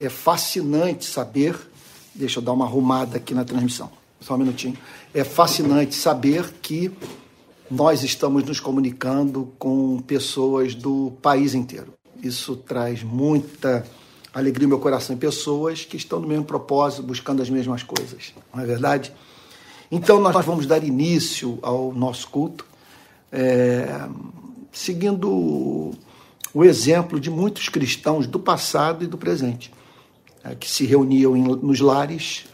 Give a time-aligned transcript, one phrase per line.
[0.00, 1.54] É fascinante saber.
[2.14, 3.90] Deixa eu dar uma arrumada aqui na transmissão.
[4.18, 4.78] Só um minutinho.
[5.12, 6.90] É fascinante saber que
[7.70, 11.92] nós estamos nos comunicando com pessoas do país inteiro.
[12.22, 13.86] Isso traz muita
[14.32, 18.32] alegria no meu coração em pessoas que estão no mesmo propósito, buscando as mesmas coisas.
[18.54, 19.12] Não é verdade?
[19.90, 22.64] Então, nós vamos dar início ao nosso culto,
[23.30, 24.08] é,
[24.72, 25.92] seguindo
[26.54, 29.70] o exemplo de muitos cristãos do passado e do presente,
[30.58, 32.44] que se reuniam nos lares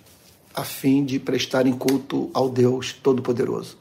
[0.54, 3.76] a fim de prestarem culto ao Deus Todo-Poderoso.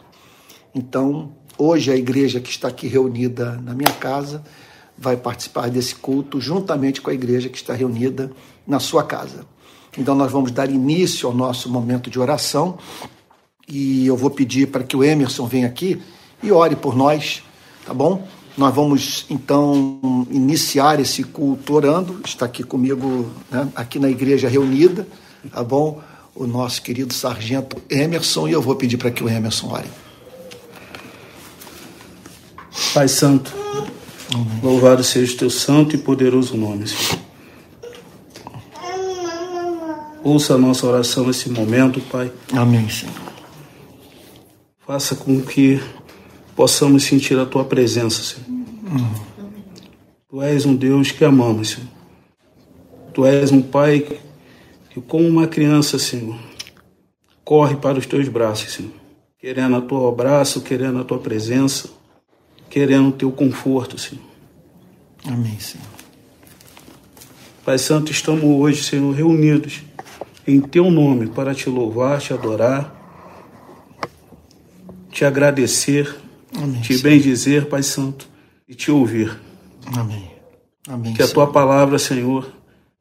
[0.74, 4.44] Então, hoje a igreja que está aqui reunida na minha casa
[4.98, 8.32] vai participar desse culto juntamente com a igreja que está reunida
[8.68, 9.46] na sua casa.
[9.98, 12.78] Então, nós vamos dar início ao nosso momento de oração
[13.68, 16.02] e eu vou pedir para que o Emerson venha aqui
[16.44, 17.42] e ore por nós,
[17.86, 18.28] tá bom?
[18.58, 22.22] Nós vamos então iniciar esse culto orando.
[22.26, 25.08] Está aqui comigo, né, aqui na igreja reunida,
[25.52, 26.02] tá bom?
[26.34, 29.88] O nosso querido sargento Emerson, e eu vou pedir para que o Emerson ore.
[32.94, 33.54] Pai Santo,
[34.34, 34.60] Amém.
[34.64, 37.26] louvado seja o teu santo e poderoso nome, Senhor.
[40.24, 42.32] Ouça a nossa oração nesse momento, Pai.
[42.54, 43.14] Amém, Senhor.
[44.86, 45.80] Faça com que
[46.56, 48.46] possamos sentir a tua presença, Senhor.
[50.30, 51.90] Tu és um Deus que amamos, Senhor.
[53.14, 54.06] Tu és um Pai
[54.90, 56.38] que, como uma criança, Senhor,
[57.44, 58.92] corre para os teus braços, Senhor.
[59.38, 61.90] Querendo a tua abraço, querendo a tua presença,
[62.70, 64.26] querendo o teu conforto, Senhor.
[65.26, 65.88] Amém, Senhor.
[67.64, 69.82] Pai Santo, estamos hoje, Senhor, reunidos
[70.48, 72.96] em teu nome para te louvar, te adorar
[75.16, 76.14] te agradecer,
[76.62, 78.28] Amém, te bendizer, Pai Santo,
[78.68, 79.38] e te ouvir.
[79.96, 80.32] Amém.
[80.88, 82.52] Amém que a tua palavra, Senhor,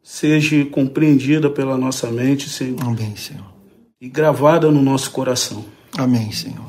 [0.02, 2.82] seja compreendida pela nossa mente, Senhor.
[2.82, 3.52] Amém, Senhor.
[4.00, 5.64] E gravada no nosso coração.
[5.97, 6.69] Amém, Senhor.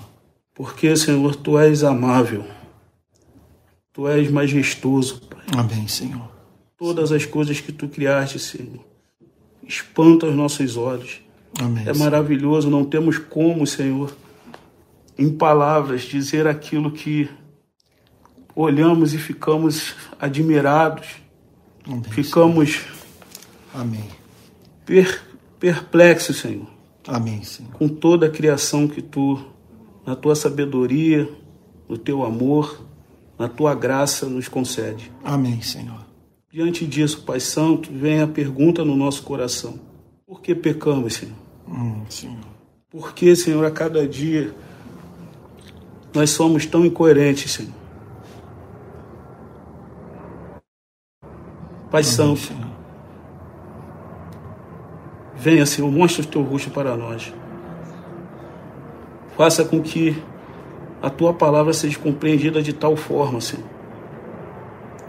[0.53, 2.45] Porque, Senhor, tu és amável.
[3.91, 5.43] Tu és majestoso, Pai.
[5.57, 6.29] Amém, Senhor.
[6.77, 8.85] Todas as coisas que tu criaste, Senhor,
[9.67, 11.21] espantam os nossos olhos.
[11.59, 11.87] Amém.
[11.87, 14.15] É maravilhoso, não temos como, Senhor,
[15.17, 17.29] em palavras, dizer aquilo que
[18.55, 21.07] olhamos e ficamos admirados,
[21.85, 22.85] Amém, ficamos
[23.75, 24.07] Amém.
[24.85, 25.21] Per,
[25.59, 26.67] perplexos, Senhor.
[27.05, 27.73] Amém, Senhor.
[27.73, 29.37] Com toda a criação que tu,
[30.05, 31.29] na tua sabedoria,
[31.89, 32.85] no teu amor,
[33.37, 35.11] na tua graça, nos concede.
[35.21, 36.05] Amém, Senhor.
[36.49, 39.77] Diante disso, Pai Santo, vem a pergunta no nosso coração:
[40.25, 41.35] por que pecamos, Senhor?
[41.67, 42.55] Hum, Senhor.
[42.89, 44.55] Por que, Senhor, a cada dia
[46.15, 47.73] nós somos tão incoerentes, Senhor.
[51.91, 52.65] Pai Amém, Santo, Senhor.
[55.35, 57.33] venha, Senhor, mostre o teu rosto para nós.
[59.37, 60.21] Faça com que
[61.01, 63.65] a tua palavra seja compreendida de tal forma, Senhor.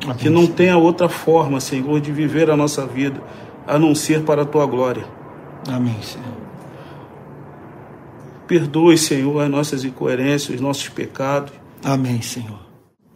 [0.05, 0.55] Amém, que não Senhor.
[0.55, 3.23] tenha outra forma, Senhor, de viver a nossa vida
[3.67, 5.07] a não ser para a tua glória.
[5.69, 6.46] Amém, Senhor.
[8.47, 11.53] Perdoe, Senhor, as nossas incoerências, os nossos pecados.
[11.83, 12.61] Amém, Senhor.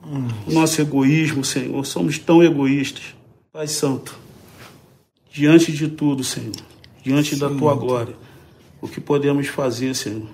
[0.04, 0.28] Hum.
[0.46, 1.84] O nosso egoísmo, Senhor.
[1.86, 3.14] Somos tão egoístas.
[3.52, 4.16] Pai Santo,
[5.32, 6.54] diante de tudo, Senhor,
[7.02, 7.40] diante Sim.
[7.40, 8.14] da tua glória,
[8.80, 10.28] o que podemos fazer, Senhor,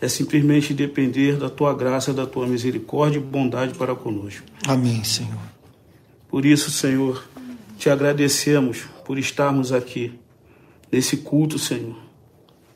[0.00, 4.42] é simplesmente depender da tua graça, da tua misericórdia e bondade para conosco.
[4.66, 5.38] Amém, Senhor.
[6.28, 7.26] Por isso, Senhor,
[7.78, 10.12] te agradecemos por estarmos aqui
[10.90, 12.05] nesse culto, Senhor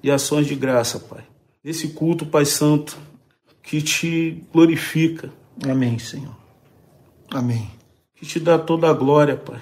[0.03, 1.25] e ações de graça, Pai.
[1.63, 2.99] Nesse culto, Pai Santo,
[3.63, 5.31] que te glorifica.
[5.63, 6.37] Amém, Senhor.
[7.31, 7.71] Amém.
[8.15, 9.61] Que te dá toda a glória, Pai.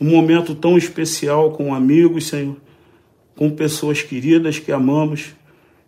[0.00, 2.56] Um momento tão especial com amigos, Senhor,
[3.36, 5.34] com pessoas queridas que amamos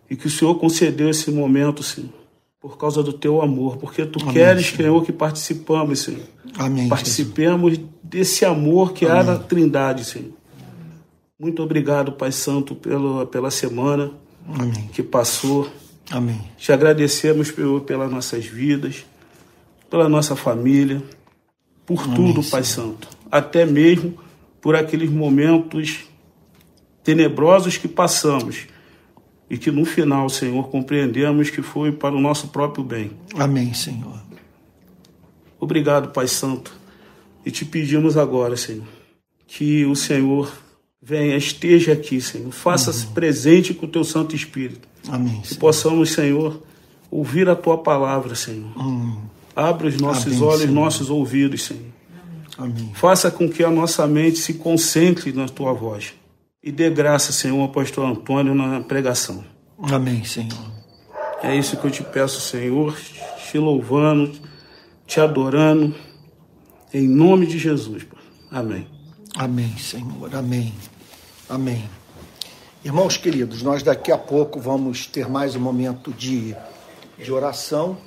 [0.09, 2.13] e que o Senhor concedeu esse momento, Senhor,
[2.59, 4.77] por causa do teu amor, porque tu Amém, queres, Senhor.
[4.77, 6.23] Senhor, que participamos, Senhor.
[6.57, 6.87] Amém.
[6.87, 7.89] Participemos Jesus.
[8.01, 9.19] desse amor que Amém.
[9.19, 10.31] há na Trindade, Senhor.
[11.37, 14.11] Muito obrigado, Pai Santo, pela, pela semana
[14.47, 14.89] Amém.
[14.93, 15.69] que passou.
[16.09, 16.39] Amém.
[16.57, 19.05] Te agradecemos pelo, pelas nossas vidas,
[19.89, 21.03] pela nossa família,
[21.85, 23.09] por Amém, tudo, Pai Santo.
[23.29, 24.17] Até mesmo
[24.61, 26.05] por aqueles momentos
[27.03, 28.67] tenebrosos que passamos
[29.49, 33.11] e que no final, Senhor, compreendemos que foi para o nosso próprio bem.
[33.35, 34.23] Amém, Senhor.
[35.59, 36.73] Obrigado, Pai Santo.
[37.45, 38.87] E te pedimos agora, Senhor,
[39.45, 40.51] que o Senhor
[41.05, 42.51] venha, esteja aqui, Senhor.
[42.51, 43.13] Faça-se uhum.
[43.13, 44.87] presente com o teu Santo Espírito.
[45.07, 45.39] Amém.
[45.41, 46.63] Que possamos, Senhor,
[47.11, 48.75] ouvir a tua palavra, Senhor.
[48.75, 49.21] Uhum.
[49.55, 50.73] Abre os nossos Amém, olhos, Senhor.
[50.73, 51.93] nossos ouvidos, Senhor.
[52.57, 52.91] Amém.
[52.95, 56.13] Faça com que a nossa mente se concentre na tua voz.
[56.63, 59.45] E dê graça, Senhor, ao pastor Antônio na pregação.
[59.77, 60.73] Amém, Senhor.
[61.43, 62.97] É isso que eu te peço, Senhor,
[63.51, 64.31] te louvando,
[65.05, 65.93] te adorando,
[66.91, 68.07] em nome de Jesus.
[68.49, 68.87] Amém.
[69.37, 70.33] Amém, Senhor.
[70.33, 70.73] Amém.
[71.47, 71.87] Amém.
[72.83, 76.55] Irmãos queridos, nós daqui a pouco vamos ter mais um momento de,
[77.19, 77.99] de oração,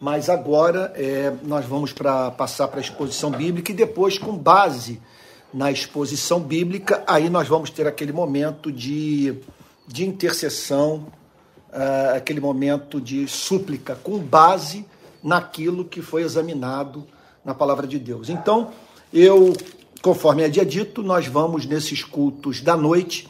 [0.00, 5.02] mas agora é, nós vamos para passar para a exposição bíblica e depois, com base
[5.52, 9.34] na exposição bíblica, aí nós vamos ter aquele momento de,
[9.88, 11.08] de intercessão,
[11.72, 14.86] uh, aquele momento de súplica, com base
[15.24, 17.04] naquilo que foi examinado
[17.44, 18.28] na palavra de Deus.
[18.28, 18.70] Então,
[19.12, 19.56] eu,
[20.06, 23.28] conforme é dito, nós vamos nesses cultos da noite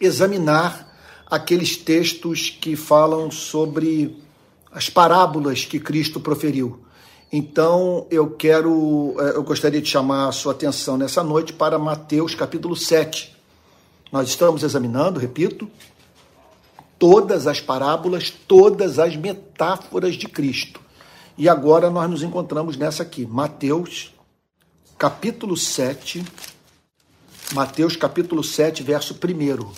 [0.00, 0.92] examinar
[1.24, 4.20] aqueles textos que falam sobre
[4.72, 6.80] as parábolas que Cristo proferiu.
[7.32, 12.34] Então, eu quero, eh, eu gostaria de chamar a sua atenção nessa noite para Mateus
[12.34, 13.36] capítulo 7.
[14.10, 15.70] Nós estamos examinando, repito,
[16.98, 20.80] todas as parábolas, todas as metáforas de Cristo.
[21.36, 24.17] E agora nós nos encontramos nessa aqui, Mateus
[24.98, 26.24] capítulo 7,
[27.52, 29.72] Mateus capítulo 7, verso 1.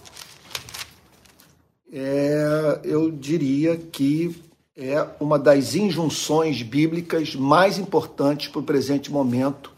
[1.92, 4.34] É, eu diria que
[4.74, 9.70] é uma das injunções bíblicas mais importantes para o presente momento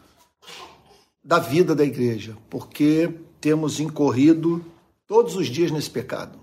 [1.24, 4.64] da vida da igreja, porque temos incorrido
[5.08, 6.38] todos os dias nesse pecado,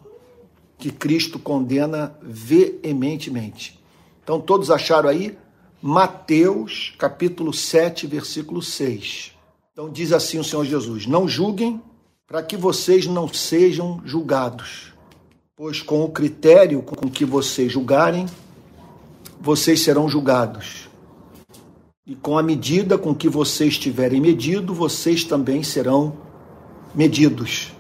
[0.78, 3.80] que Cristo condena veementemente.
[4.22, 5.38] Então, todos acharam aí
[5.82, 9.32] Mateus capítulo 7, versículo 6.
[9.72, 11.82] Então diz assim o Senhor Jesus: Não julguem
[12.28, 14.92] para que vocês não sejam julgados,
[15.56, 18.26] pois com o critério com que vocês julgarem,
[19.40, 20.90] vocês serão julgados.
[22.06, 26.18] E com a medida com que vocês tiverem medido, vocês também serão
[26.94, 27.72] medidos.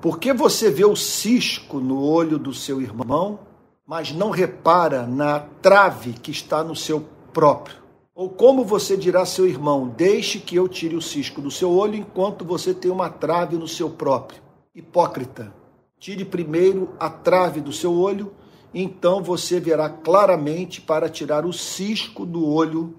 [0.00, 3.40] Porque você vê o cisco no olho do seu irmão
[3.86, 7.76] mas não repara na trave que está no seu próprio.
[8.14, 11.70] Ou como você dirá a seu irmão: Deixe que eu tire o cisco do seu
[11.70, 14.42] olho enquanto você tem uma trave no seu próprio.
[14.74, 15.54] Hipócrita,
[15.98, 18.34] tire primeiro a trave do seu olho,
[18.74, 22.94] então você verá claramente para tirar o cisco do olho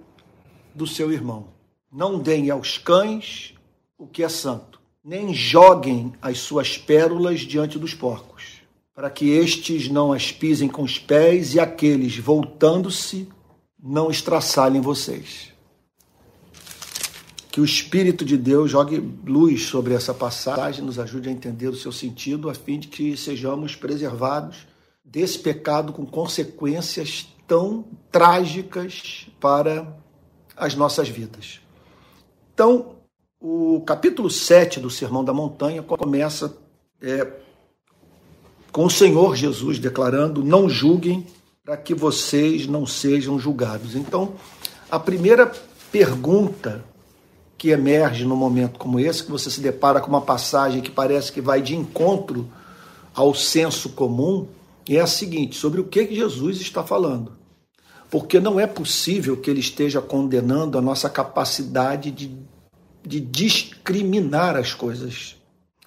[0.74, 1.50] do seu irmão.
[1.92, 3.54] Não deem aos cães
[3.98, 8.57] o que é santo, nem joguem as suas pérolas diante dos porcos
[8.98, 13.30] para que estes não as pisem com os pés e aqueles, voltando-se,
[13.80, 15.54] não estraçalhem vocês.
[17.52, 21.76] Que o Espírito de Deus jogue luz sobre essa passagem, nos ajude a entender o
[21.76, 24.66] seu sentido, a fim de que sejamos preservados
[25.06, 29.96] desse pecado com consequências tão trágicas para
[30.56, 31.62] as nossas vidas.
[32.52, 32.96] Então,
[33.40, 36.58] o capítulo 7 do Sermão da Montanha começa
[37.00, 37.46] é,
[38.72, 41.26] com o Senhor Jesus declarando: Não julguem
[41.64, 43.96] para que vocês não sejam julgados.
[43.96, 44.34] Então,
[44.90, 45.52] a primeira
[45.92, 46.84] pergunta
[47.58, 51.32] que emerge num momento como esse, que você se depara com uma passagem que parece
[51.32, 52.48] que vai de encontro
[53.14, 54.48] ao senso comum,
[54.88, 57.34] é a seguinte: sobre o que Jesus está falando.
[58.10, 62.32] Porque não é possível que ele esteja condenando a nossa capacidade de,
[63.06, 65.37] de discriminar as coisas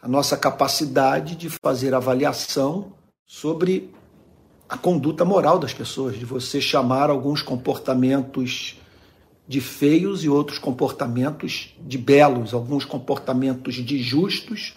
[0.02, 2.92] a nossa capacidade de fazer avaliação
[3.26, 3.90] sobre
[4.68, 8.76] a conduta moral das pessoas, de você chamar alguns comportamentos
[9.46, 14.74] de feios e outros comportamentos de belos, alguns comportamentos de justos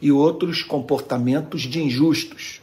[0.00, 2.60] e outros comportamentos de injustos.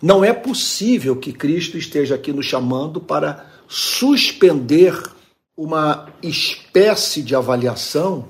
[0.00, 5.00] Não é possível que Cristo esteja aqui nos chamando para suspender
[5.56, 8.26] uma espécie de avaliação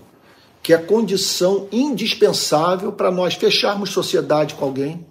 [0.63, 5.05] que é condição indispensável para nós fecharmos sociedade com alguém.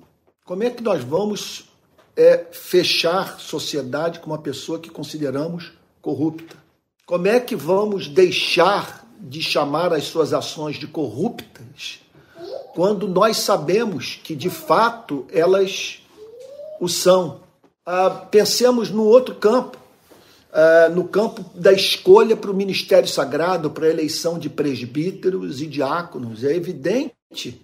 [0.45, 1.65] Como é que nós vamos
[2.15, 6.55] é, fechar sociedade com uma pessoa que consideramos corrupta?
[7.05, 11.99] Como é que vamos deixar de chamar as suas ações de corruptas
[12.73, 15.99] quando nós sabemos que de fato elas
[16.79, 17.41] o são?
[17.85, 19.77] Ah, pensemos no outro campo
[20.51, 25.67] uh, no campo da escolha para o ministério sagrado, para a eleição de presbíteros e
[25.67, 26.43] diáconos.
[26.43, 27.61] É evidente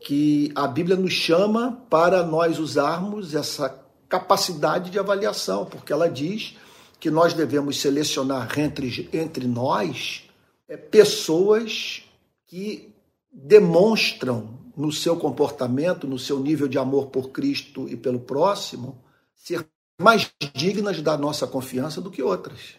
[0.00, 6.56] que a Bíblia nos chama para nós usarmos essa capacidade de avaliação, porque ela diz
[6.98, 10.24] que nós devemos selecionar entre, entre nós
[10.68, 12.02] é, pessoas
[12.46, 12.92] que
[13.32, 18.98] demonstram no seu comportamento, no seu nível de amor por Cristo e pelo próximo,
[19.34, 19.66] ser
[20.00, 22.76] mais dignas da nossa confiança do que outras.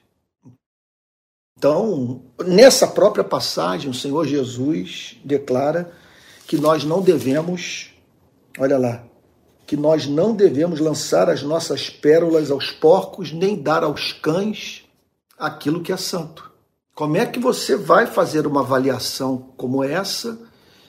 [1.57, 5.91] Então, nessa própria passagem, o Senhor Jesus declara
[6.47, 7.91] que nós não devemos,
[8.57, 9.03] olha lá,
[9.67, 14.83] que nós não devemos lançar as nossas pérolas aos porcos, nem dar aos cães
[15.37, 16.51] aquilo que é santo.
[16.95, 20.39] Como é que você vai fazer uma avaliação como essa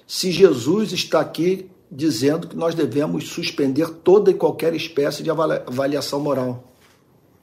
[0.06, 6.18] se Jesus está aqui dizendo que nós devemos suspender toda e qualquer espécie de avaliação
[6.20, 6.72] moral?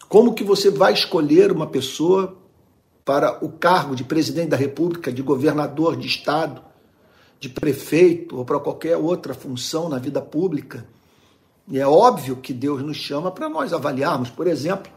[0.08, 2.36] Como que você vai escolher uma pessoa
[3.06, 6.64] para o cargo de presidente da República, de governador de estado,
[7.40, 10.84] de prefeito ou para qualquer outra função na vida pública?
[11.68, 14.92] E é óbvio que Deus nos chama para nós avaliarmos, por exemplo,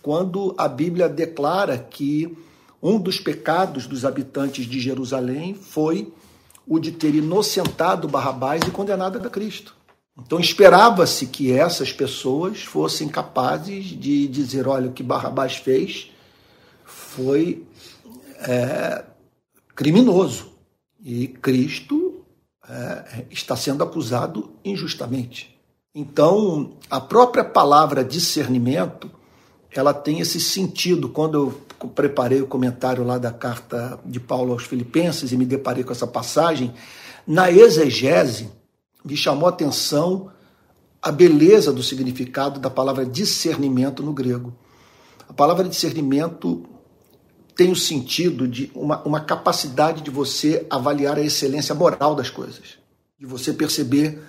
[0.00, 2.34] quando a Bíblia declara que
[2.82, 6.10] um dos pecados dos habitantes de Jerusalém foi
[6.66, 9.74] o de ter inocentado Barrabás e condenado a Cristo.
[10.16, 16.10] Então esperava-se que essas pessoas fossem capazes de dizer: olha, o que Barrabás fez
[16.84, 17.66] foi
[18.46, 19.04] é,
[19.74, 20.52] criminoso
[21.02, 22.24] e Cristo
[22.68, 25.54] é, está sendo acusado injustamente.
[25.94, 29.10] Então, a própria palavra discernimento
[29.80, 31.08] ela tem esse sentido.
[31.08, 35.82] Quando eu preparei o comentário lá da carta de Paulo aos Filipenses e me deparei
[35.82, 36.72] com essa passagem,
[37.26, 38.50] na exegese
[39.04, 40.30] me chamou a atenção
[41.02, 44.56] a beleza do significado da palavra discernimento no grego.
[45.28, 46.64] A palavra discernimento
[47.54, 52.78] tem o sentido de uma, uma capacidade de você avaliar a excelência moral das coisas,
[53.18, 54.22] de você perceber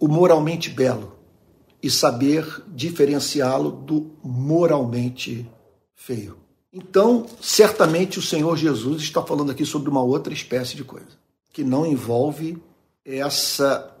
[0.00, 1.17] o moralmente belo
[1.82, 5.48] e saber diferenciá-lo do moralmente
[5.94, 6.38] feio.
[6.72, 11.18] Então, certamente o Senhor Jesus está falando aqui sobre uma outra espécie de coisa,
[11.52, 12.58] que não envolve
[13.04, 13.94] essa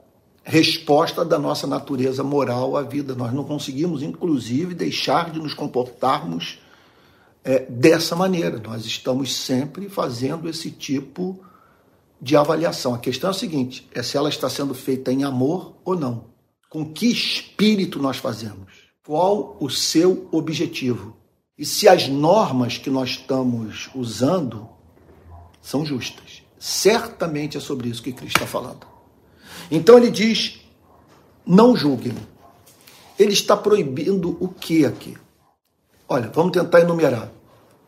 [0.44, 3.14] resposta da nossa natureza moral à vida.
[3.14, 6.58] Nós não conseguimos, inclusive, deixar de nos comportarmos
[7.44, 8.58] é, dessa maneira.
[8.58, 11.38] Nós estamos sempre fazendo esse tipo
[12.20, 12.94] de avaliação.
[12.94, 16.24] A questão é a seguinte: é se ela está sendo feita em amor ou não.
[16.68, 18.88] Com que espírito nós fazemos?
[19.04, 21.16] Qual o seu objetivo?
[21.56, 24.68] E se as normas que nós estamos usando
[25.62, 26.42] são justas.
[26.58, 28.86] Certamente é sobre isso que Cristo está falando.
[29.70, 30.60] Então ele diz:
[31.46, 32.14] não julguem.
[33.18, 35.16] Ele está proibindo o que aqui?
[36.08, 37.30] Olha, vamos tentar enumerar.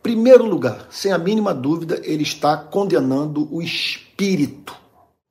[0.02, 4.75] Primeiro lugar, sem a mínima dúvida, ele está condenando o espírito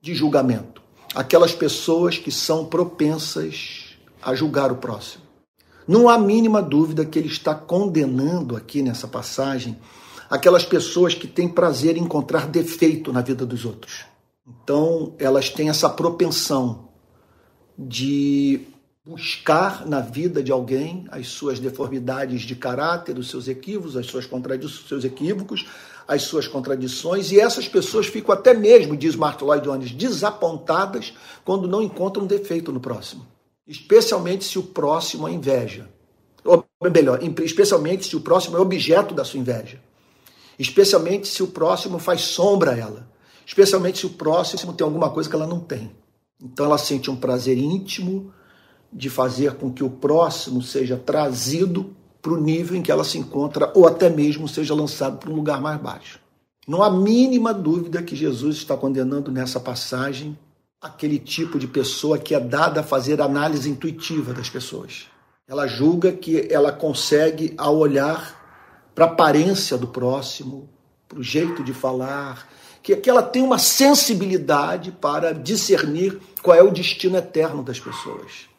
[0.00, 0.79] de julgamento
[1.14, 5.24] aquelas pessoas que são propensas a julgar o próximo.
[5.86, 9.78] Não há mínima dúvida que ele está condenando aqui nessa passagem
[10.28, 14.04] aquelas pessoas que têm prazer em encontrar defeito na vida dos outros.
[14.46, 16.88] Então, elas têm essa propensão
[17.76, 18.60] de
[19.04, 24.26] buscar na vida de alguém as suas deformidades de caráter, os seus equívocos, as suas
[24.26, 25.66] contradições, os seus equívocos,
[26.10, 31.14] as suas contradições, e essas pessoas ficam até mesmo, diz Martin Lloyd Jones, desapontadas
[31.44, 33.24] quando não encontram defeito no próximo.
[33.64, 35.88] Especialmente se o próximo é inveja.
[36.44, 39.80] Ou melhor, especialmente se o próximo é objeto da sua inveja.
[40.58, 43.08] Especialmente se o próximo faz sombra a ela.
[43.46, 45.92] Especialmente se o próximo tem alguma coisa que ela não tem.
[46.42, 48.34] Então ela sente um prazer íntimo
[48.92, 53.18] de fazer com que o próximo seja trazido para o nível em que ela se
[53.18, 56.20] encontra, ou até mesmo seja lançado para um lugar mais baixo.
[56.66, 60.38] Não há mínima dúvida que Jesus está condenando nessa passagem
[60.80, 65.06] aquele tipo de pessoa que é dada a fazer análise intuitiva das pessoas.
[65.46, 68.38] Ela julga que ela consegue, ao olhar
[68.94, 70.68] para a aparência do próximo,
[71.08, 72.48] para o jeito de falar,
[72.82, 78.49] que, que ela tem uma sensibilidade para discernir qual é o destino eterno das pessoas.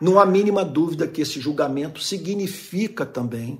[0.00, 3.58] Não há mínima dúvida que esse julgamento significa também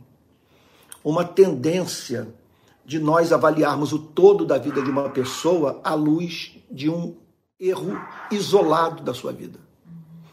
[1.03, 2.29] uma tendência
[2.85, 7.17] de nós avaliarmos o todo da vida de uma pessoa à luz de um
[7.59, 9.59] erro isolado da sua vida.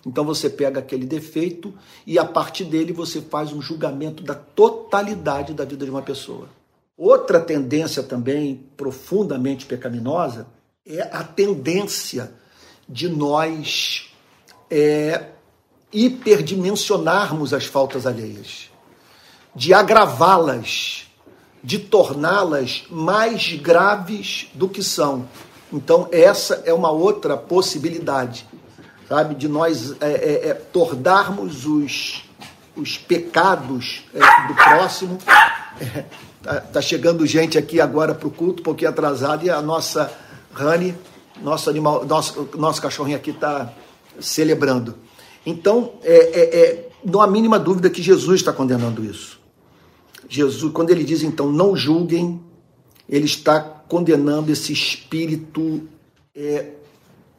[0.06, 1.74] Então você pega aquele defeito
[2.06, 6.48] e a partir dele você faz um julgamento da totalidade da vida de uma pessoa.
[6.96, 10.48] Outra tendência também profundamente pecaminosa
[10.86, 12.32] é a tendência
[12.88, 14.14] de nós
[14.70, 15.32] é,
[15.96, 18.70] hiperdimensionarmos as faltas alheias,
[19.56, 21.08] de agravá-las,
[21.64, 25.28] de torná-las mais graves do que são.
[25.72, 28.46] Então, essa é uma outra possibilidade,
[29.08, 32.24] sabe, de nós é, é, é, tornarmos os,
[32.76, 35.18] os pecados é, do próximo.
[36.46, 40.14] Tá, tá, chegando gente aqui agora para o culto, um pouquinho atrasado, e a nossa
[40.54, 40.96] Rani,
[41.42, 43.74] nosso animal, nosso, nosso cachorrinho aqui está
[44.20, 44.96] celebrando.
[45.46, 49.40] Então, é, é, é, não há mínima dúvida que Jesus está condenando isso.
[50.28, 52.42] Jesus, quando ele diz então não julguem,
[53.08, 55.88] ele está condenando esse espírito
[56.36, 56.72] é,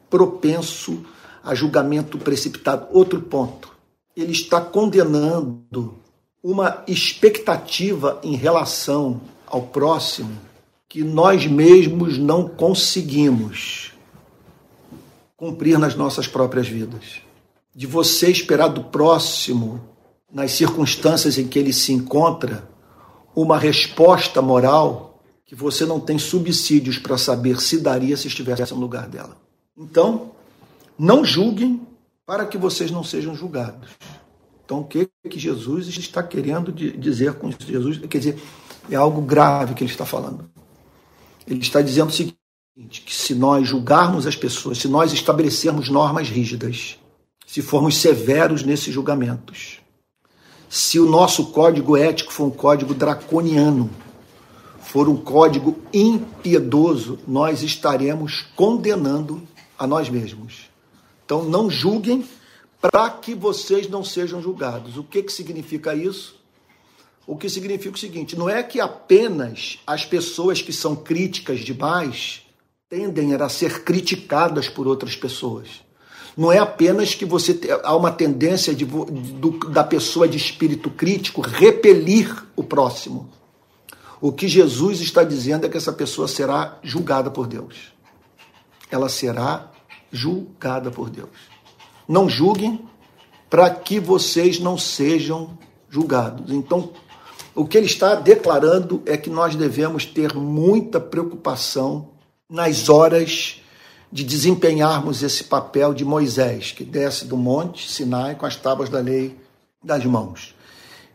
[0.09, 1.03] propenso
[1.43, 2.87] a julgamento precipitado.
[2.91, 3.71] Outro ponto,
[4.15, 5.95] ele está condenando
[6.41, 10.37] uma expectativa em relação ao próximo
[10.87, 13.91] que nós mesmos não conseguimos
[15.35, 17.26] cumprir nas nossas próprias vidas.
[17.77, 19.79] De você esperar do próximo,
[20.33, 22.67] nas circunstâncias em que ele se encontra,
[23.35, 28.79] uma resposta moral que você não tem subsídios para saber se daria se estivesse no
[28.79, 29.37] lugar dela.
[29.77, 30.31] Então,
[30.97, 31.85] não julguem
[32.25, 33.91] para que vocês não sejam julgados.
[34.65, 37.59] Então, o que, que Jesus está querendo dizer com isso?
[37.61, 38.41] Jesus, quer dizer,
[38.89, 40.49] é algo grave que ele está falando.
[41.47, 42.37] Ele está dizendo o seguinte:
[43.05, 46.97] que se nós julgarmos as pessoas, se nós estabelecermos normas rígidas,
[47.47, 49.79] se formos severos nesses julgamentos,
[50.69, 53.89] se o nosso código ético for um código draconiano,
[54.81, 59.41] for um código impiedoso, nós estaremos condenando
[59.79, 60.69] a nós mesmos.
[61.25, 62.27] Então não julguem
[62.81, 64.97] para que vocês não sejam julgados.
[64.97, 66.35] O que, que significa isso?
[67.25, 72.41] O que significa o seguinte: não é que apenas as pessoas que são críticas demais
[72.89, 75.86] tendem a ser criticadas por outras pessoas.
[76.37, 81.41] Não é apenas que você há uma tendência de, do, da pessoa de espírito crítico
[81.41, 83.27] repelir o próximo.
[84.21, 87.91] O que Jesus está dizendo é que essa pessoa será julgada por Deus.
[88.91, 89.71] Ela será
[90.11, 91.29] julgada por Deus.
[92.07, 92.87] Não julguem
[93.49, 95.57] para que vocês não sejam
[95.89, 96.51] julgados.
[96.51, 96.91] Então,
[97.55, 102.09] o que ele está declarando é que nós devemos ter muita preocupação
[102.47, 103.61] nas horas
[104.11, 108.99] de desempenharmos esse papel de Moisés, que desce do monte Sinai com as tábuas da
[108.99, 109.37] lei
[109.83, 110.55] das mãos.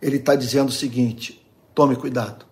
[0.01, 1.45] Ele está dizendo o seguinte:
[1.75, 2.45] tome cuidado,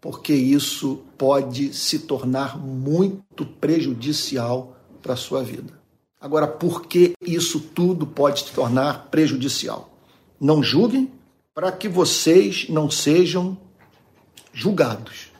[0.00, 5.78] porque isso pode se tornar muito prejudicial para a sua vida.
[6.20, 9.90] Agora, por que isso tudo pode se tornar prejudicial?
[10.40, 11.12] Não julguem
[11.54, 13.56] para que vocês não sejam
[14.52, 15.30] julgados.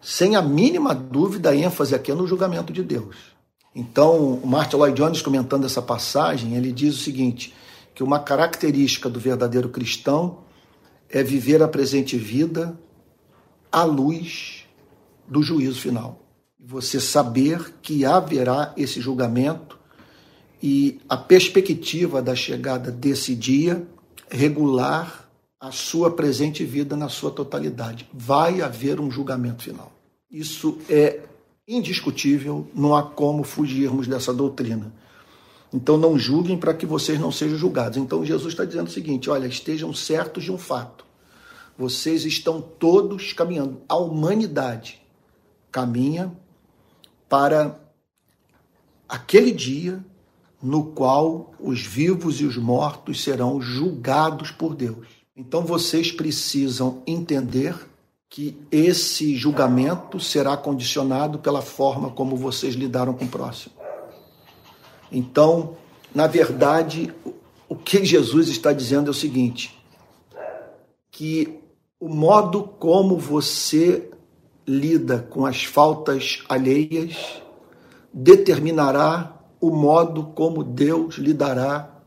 [0.00, 3.16] Sem a mínima dúvida, a ênfase aqui é no julgamento de Deus.
[3.78, 7.54] Então, o Martin Lloyd Jones, comentando essa passagem, ele diz o seguinte:
[7.94, 10.38] que uma característica do verdadeiro cristão
[11.08, 12.76] é viver a presente vida
[13.70, 14.64] à luz
[15.28, 16.20] do juízo final.
[16.58, 19.78] Você saber que haverá esse julgamento
[20.60, 23.86] e a perspectiva da chegada desse dia
[24.28, 28.08] regular a sua presente vida na sua totalidade.
[28.12, 29.92] Vai haver um julgamento final.
[30.28, 31.27] Isso é
[31.68, 34.90] indiscutível, não há como fugirmos dessa doutrina.
[35.72, 37.98] Então não julguem para que vocês não sejam julgados.
[37.98, 41.04] Então Jesus está dizendo o seguinte: olha, estejam certos de um fato.
[41.76, 43.82] Vocês estão todos caminhando.
[43.86, 45.00] A humanidade
[45.70, 46.32] caminha
[47.28, 47.78] para
[49.06, 50.02] aquele dia
[50.60, 55.06] no qual os vivos e os mortos serão julgados por Deus.
[55.36, 57.76] Então vocês precisam entender
[58.28, 63.74] que esse julgamento será condicionado pela forma como vocês lidaram com o próximo.
[65.10, 65.76] Então,
[66.14, 67.12] na verdade,
[67.68, 69.78] o que Jesus está dizendo é o seguinte:
[71.10, 71.58] que
[71.98, 74.10] o modo como você
[74.66, 77.42] lida com as faltas alheias
[78.12, 82.02] determinará o modo como Deus lidará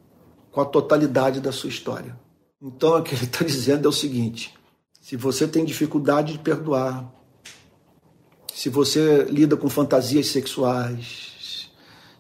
[0.51, 2.17] com a totalidade da sua história.
[2.61, 4.53] Então, o que ele está dizendo é o seguinte:
[5.11, 7.13] se você tem dificuldade de perdoar,
[8.55, 11.69] se você lida com fantasias sexuais,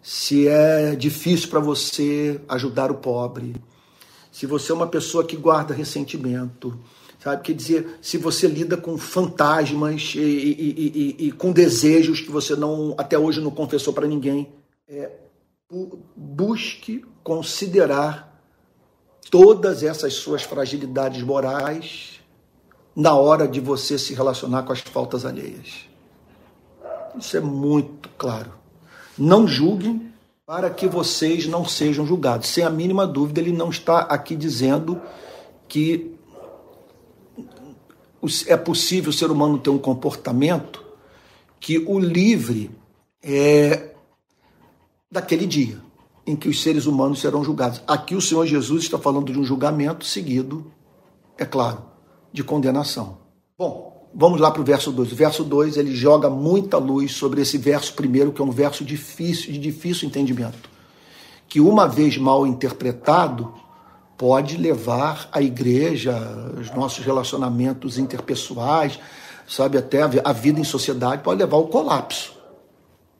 [0.03, 3.55] se é difícil para você ajudar o pobre,
[4.29, 6.77] se você é uma pessoa que guarda ressentimento,
[7.17, 7.43] sabe?
[7.43, 12.57] Quer dizer, se você lida com fantasmas e, e, e, e com desejos que você
[12.57, 14.51] não até hoje não confessou para ninguém,
[14.85, 15.09] é,
[16.13, 18.37] busque considerar
[19.29, 22.20] todas essas suas fragilidades morais
[22.95, 25.85] na hora de você se relacionar com as faltas alheias.
[27.17, 28.51] Isso é muito claro.
[29.17, 30.11] Não julguem
[30.45, 32.49] para que vocês não sejam julgados.
[32.49, 35.01] Sem a mínima dúvida, ele não está aqui dizendo
[35.67, 36.15] que
[38.47, 40.83] é possível o ser humano ter um comportamento
[41.59, 42.71] que o livre
[43.23, 43.93] é,
[45.09, 45.79] daquele dia
[46.25, 47.81] em que os seres humanos serão julgados.
[47.87, 50.71] Aqui o Senhor Jesus está falando de um julgamento seguido,
[51.37, 51.83] é claro,
[52.31, 53.17] de condenação.
[53.57, 55.11] Bom, vamos lá para o verso 2.
[55.11, 58.83] O verso 2 ele joga muita luz sobre esse verso primeiro, que é um verso
[58.83, 60.69] difícil, de difícil entendimento.
[61.47, 63.53] Que uma vez mal interpretado,
[64.21, 66.15] pode levar a igreja,
[66.59, 68.99] os nossos relacionamentos interpessoais,
[69.47, 72.33] sabe, até a vida em sociedade, pode levar ao colapso.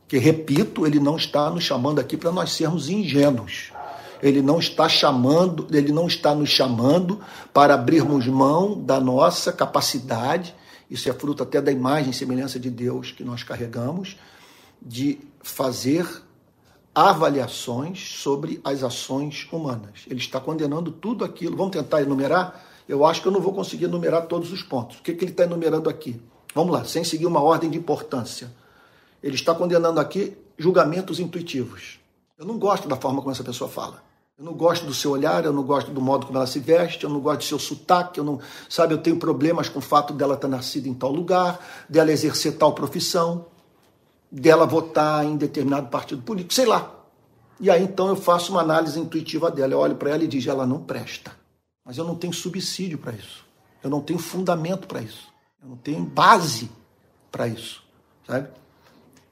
[0.07, 3.70] Que, repito, ele não está nos chamando aqui para nós sermos ingênuos.
[4.21, 7.19] Ele não está chamando, ele não está nos chamando
[7.53, 10.55] para abrirmos mão da nossa capacidade,
[10.89, 14.17] isso é fruto até da imagem e semelhança de Deus que nós carregamos,
[14.81, 16.05] de fazer
[16.93, 20.01] avaliações sobre as ações humanas.
[20.07, 21.55] Ele está condenando tudo aquilo.
[21.55, 22.65] Vamos tentar enumerar?
[22.87, 24.97] Eu acho que eu não vou conseguir enumerar todos os pontos.
[24.97, 26.21] O que, que ele está enumerando aqui?
[26.53, 28.51] Vamos lá, sem seguir uma ordem de importância.
[29.23, 31.99] Ele está condenando aqui julgamentos intuitivos.
[32.37, 34.03] Eu não gosto da forma como essa pessoa fala.
[34.41, 37.03] Eu não gosto do seu olhar, eu não gosto do modo como ela se veste,
[37.03, 40.13] eu não gosto do seu sotaque, eu não, sabe, eu tenho problemas com o fato
[40.13, 43.45] dela estar nascida em tal lugar, dela exercer tal profissão
[44.31, 46.91] dela votar em determinado partido político, sei lá.
[47.59, 50.49] E aí então eu faço uma análise intuitiva dela, eu olho para ela e digo,
[50.49, 51.31] ela não presta.
[51.85, 53.45] Mas eu não tenho subsídio para isso.
[53.83, 55.27] Eu não tenho fundamento para isso.
[55.61, 56.67] Eu não tenho base
[57.31, 57.83] para isso,
[58.25, 58.47] sabe?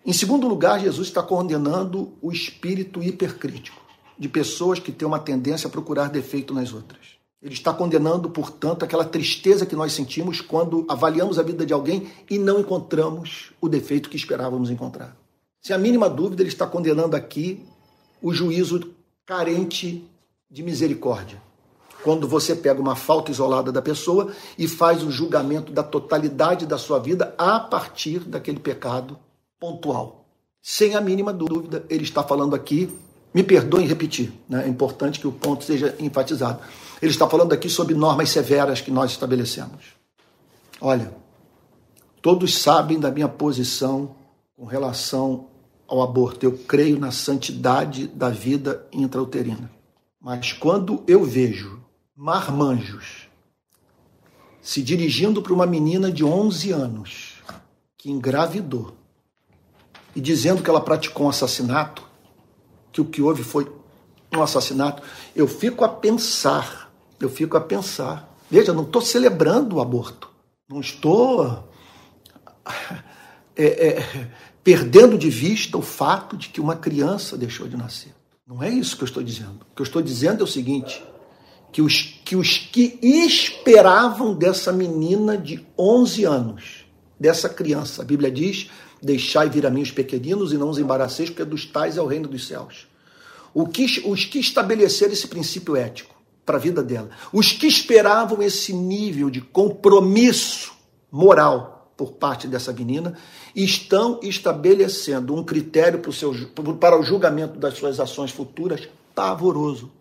[0.06, 3.79] Em segundo lugar, Jesus está condenando o espírito hipercrítico
[4.20, 7.18] de pessoas que têm uma tendência a procurar defeito nas outras.
[7.42, 12.12] Ele está condenando, portanto, aquela tristeza que nós sentimos quando avaliamos a vida de alguém
[12.30, 15.16] e não encontramos o defeito que esperávamos encontrar.
[15.62, 17.66] Sem a mínima dúvida, ele está condenando aqui
[18.22, 18.94] o juízo
[19.26, 20.06] carente
[20.52, 21.42] de misericórdia.
[22.04, 26.78] Quando você pega uma falta isolada da pessoa e faz o julgamento da totalidade da
[26.78, 29.18] sua vida a partir daquele pecado
[29.60, 30.26] pontual.
[30.62, 32.90] Sem a mínima dúvida, ele está falando aqui,
[33.34, 34.66] me perdoem repetir, né?
[34.66, 36.60] é importante que o ponto seja enfatizado
[37.02, 39.86] ele está falando aqui sobre normas severas que nós estabelecemos.
[40.82, 41.14] Olha,
[42.22, 44.16] todos sabem da minha posição
[44.56, 45.48] com relação
[45.88, 46.46] ao aborto.
[46.46, 49.72] Eu creio na santidade da vida intrauterina.
[50.22, 51.82] Mas quando eu vejo
[52.16, 53.30] marmanjos
[54.62, 57.36] se dirigindo para uma menina de 11 anos
[57.98, 58.94] que engravidou
[60.14, 62.09] e dizendo que ela praticou um assassinato,
[62.92, 63.72] que o que houve foi
[64.36, 65.02] um assassinato,
[65.36, 68.34] eu fico a pensar eu fico a pensar.
[68.50, 70.30] Veja, não estou celebrando o aborto.
[70.68, 71.68] Não estou
[73.56, 74.30] é, é,
[74.64, 78.14] perdendo de vista o fato de que uma criança deixou de nascer.
[78.48, 79.66] Não é isso que eu estou dizendo.
[79.72, 81.04] O que eu estou dizendo é o seguinte:
[81.72, 86.86] que os que, os que esperavam dessa menina de 11 anos,
[87.20, 88.70] dessa criança, a Bíblia diz:
[89.02, 92.08] deixai vir a mim os pequeninos e não os embaraceis, porque dos tais é o
[92.08, 92.88] reino dos céus.
[93.74, 97.10] Que, os que estabeleceram esse princípio ético para a vida dela.
[97.32, 100.74] Os que esperavam esse nível de compromisso
[101.12, 103.14] moral por parte dessa menina
[103.56, 106.34] estão estabelecendo um critério para o, seu,
[106.80, 109.92] para o julgamento das suas ações futuras pavoroso.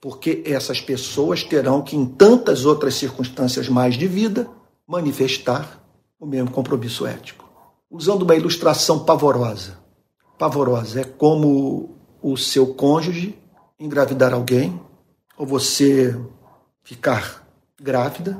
[0.00, 4.48] Porque essas pessoas terão que, em tantas outras circunstâncias mais de vida,
[4.86, 5.82] manifestar
[6.20, 7.47] o mesmo compromisso ético.
[7.90, 9.78] Usando uma ilustração pavorosa.
[10.38, 13.38] Pavorosa é como o seu cônjuge
[13.78, 14.80] engravidar alguém
[15.36, 16.18] ou você
[16.82, 17.46] ficar
[17.80, 18.38] grávida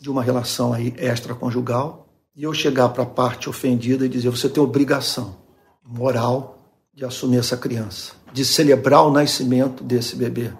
[0.00, 4.48] de uma relação aí extraconjugal e eu chegar para a parte ofendida e dizer você
[4.48, 5.36] tem obrigação
[5.84, 6.58] moral
[6.92, 10.52] de assumir essa criança, de celebrar o nascimento desse bebê.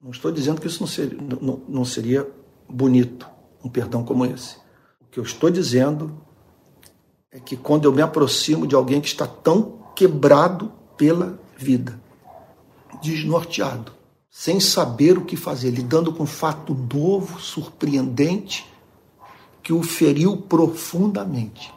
[0.00, 2.26] Não estou dizendo que isso não seria, não, não seria
[2.68, 3.28] bonito,
[3.64, 4.56] um perdão como esse.
[5.00, 6.20] O que eu estou dizendo
[7.32, 12.00] é que quando eu me aproximo de alguém que está tão quebrado pela vida,
[13.00, 13.92] desnorteado,
[14.28, 18.66] sem saber o que fazer, lidando com um fato novo, surpreendente,
[19.62, 21.72] que o feriu profundamente.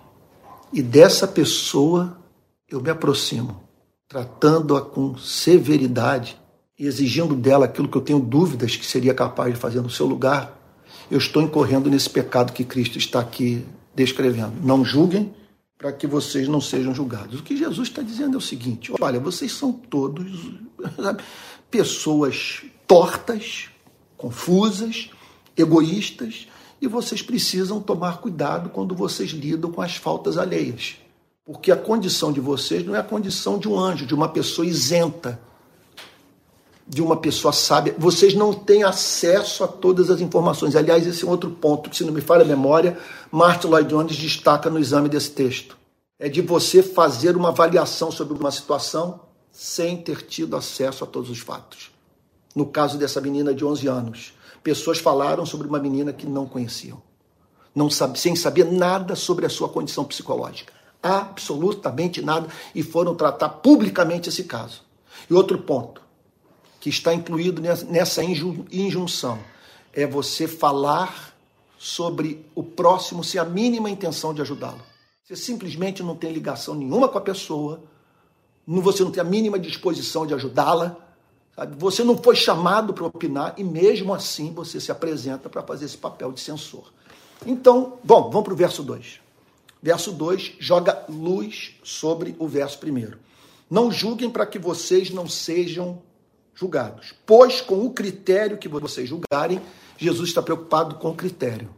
[0.71, 2.17] E dessa pessoa
[2.67, 3.61] eu me aproximo,
[4.07, 6.39] tratando-a com severidade
[6.79, 10.07] e exigindo dela aquilo que eu tenho dúvidas que seria capaz de fazer no seu
[10.07, 10.59] lugar.
[11.11, 13.63] Eu estou incorrendo nesse pecado que Cristo está aqui
[13.93, 14.53] descrevendo.
[14.63, 15.31] Não julguem
[15.77, 17.39] para que vocês não sejam julgados.
[17.39, 20.51] O que Jesus está dizendo é o seguinte: olha, vocês são todos.
[20.95, 21.23] Sabe?
[21.73, 23.69] pessoas tortas,
[24.15, 25.09] confusas,
[25.57, 26.47] egoístas,
[26.79, 30.97] e vocês precisam tomar cuidado quando vocês lidam com as faltas alheias.
[31.43, 34.67] Porque a condição de vocês não é a condição de um anjo, de uma pessoa
[34.67, 35.41] isenta,
[36.87, 37.95] de uma pessoa sábia.
[37.97, 40.75] Vocês não têm acesso a todas as informações.
[40.75, 42.97] Aliás, esse é outro ponto que, se não me falha a memória,
[43.31, 45.77] Martin Lloyd Jones destaca no exame desse texto.
[46.19, 51.29] É de você fazer uma avaliação sobre uma situação sem ter tido acesso a todos
[51.29, 51.91] os fatos.
[52.55, 57.01] No caso dessa menina de 11 anos, pessoas falaram sobre uma menina que não conheciam,
[57.75, 63.49] não sabe, sem saber nada sobre a sua condição psicológica, absolutamente nada, e foram tratar
[63.49, 64.81] publicamente esse caso.
[65.29, 66.01] E outro ponto,
[66.83, 69.39] que está incluído nessa injunção
[69.93, 71.33] é você falar
[71.77, 74.81] sobre o próximo sem a mínima intenção de ajudá-lo.
[75.23, 77.81] Você simplesmente não tem ligação nenhuma com a pessoa,
[78.67, 80.97] você não tem a mínima disposição de ajudá-la,
[81.77, 85.97] você não foi chamado para opinar e mesmo assim você se apresenta para fazer esse
[85.97, 86.91] papel de censor.
[87.45, 89.21] Então, bom, vamos para o verso 2.
[89.81, 93.13] Verso 2 joga luz sobre o verso 1.
[93.71, 96.01] Não julguem para que vocês não sejam
[96.53, 99.61] julgados, pois com o critério que vocês julgarem,
[99.97, 101.69] Jesus está preocupado com o critério.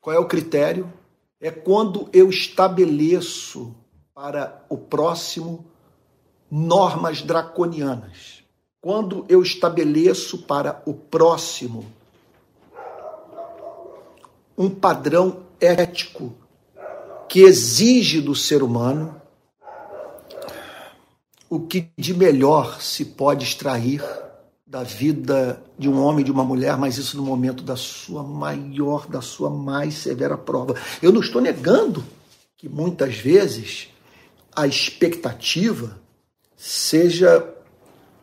[0.00, 0.92] Qual é o critério?
[1.40, 3.74] É quando eu estabeleço
[4.14, 5.64] para o próximo
[6.50, 8.42] normas draconianas.
[8.80, 11.86] Quando eu estabeleço para o próximo
[14.58, 16.34] um padrão ético
[17.28, 19.21] que exige do ser humano
[21.52, 24.02] o que de melhor se pode extrair
[24.66, 29.06] da vida de um homem de uma mulher, mas isso no momento da sua maior,
[29.06, 30.74] da sua mais severa prova.
[31.02, 32.02] Eu não estou negando
[32.56, 33.88] que muitas vezes
[34.56, 36.00] a expectativa
[36.56, 37.46] seja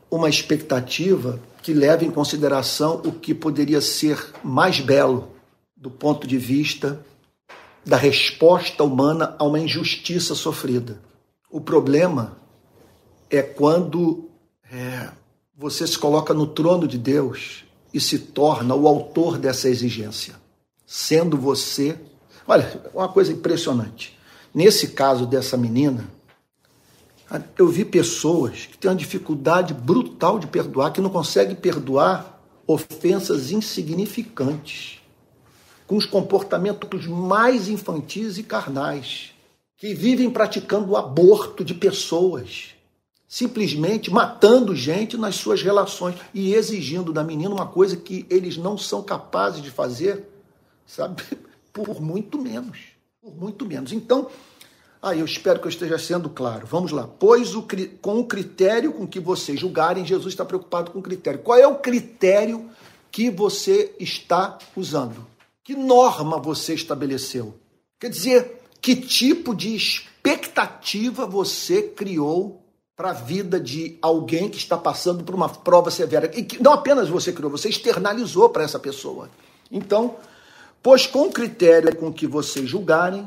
[0.09, 5.33] uma expectativa que leve em consideração o que poderia ser mais belo
[5.77, 7.05] do ponto de vista
[7.85, 10.99] da resposta humana a uma injustiça sofrida.
[11.51, 12.38] O problema
[13.29, 14.29] é quando
[14.71, 15.09] é,
[15.55, 17.63] você se coloca no trono de Deus
[17.93, 20.35] e se torna o autor dessa exigência,
[20.85, 21.97] sendo você.
[22.47, 24.17] Olha, uma coisa impressionante.
[24.53, 26.07] Nesse caso dessa menina,
[27.57, 33.51] eu vi pessoas que têm uma dificuldade brutal de perdoar, que não conseguem perdoar ofensas
[33.51, 34.99] insignificantes,
[35.85, 39.31] com os comportamentos mais infantis e carnais,
[39.77, 42.75] que vivem praticando o aborto de pessoas
[43.29, 48.75] simplesmente matando gente nas suas relações e exigindo da menina uma coisa que eles não
[48.75, 50.27] são capazes de fazer,
[50.87, 51.21] sabe?
[51.71, 52.79] Por muito menos.
[53.21, 53.93] Por muito menos.
[53.93, 54.27] Então,
[54.99, 56.65] aí eu espero que eu esteja sendo claro.
[56.65, 57.07] Vamos lá.
[57.07, 57.67] Pois o,
[58.01, 61.41] com o critério com que vocês julgarem, Jesus está preocupado com o critério.
[61.41, 62.67] Qual é o critério
[63.11, 65.27] que você está usando?
[65.63, 67.53] Que norma você estabeleceu?
[67.99, 72.59] Quer dizer, que tipo de expectativa você criou
[72.99, 76.29] para a vida de alguém que está passando por uma prova severa.
[76.35, 79.29] E que não apenas você criou, você externalizou para essa pessoa.
[79.71, 80.15] Então,
[80.83, 83.25] pois com o critério com que vocês julgarem,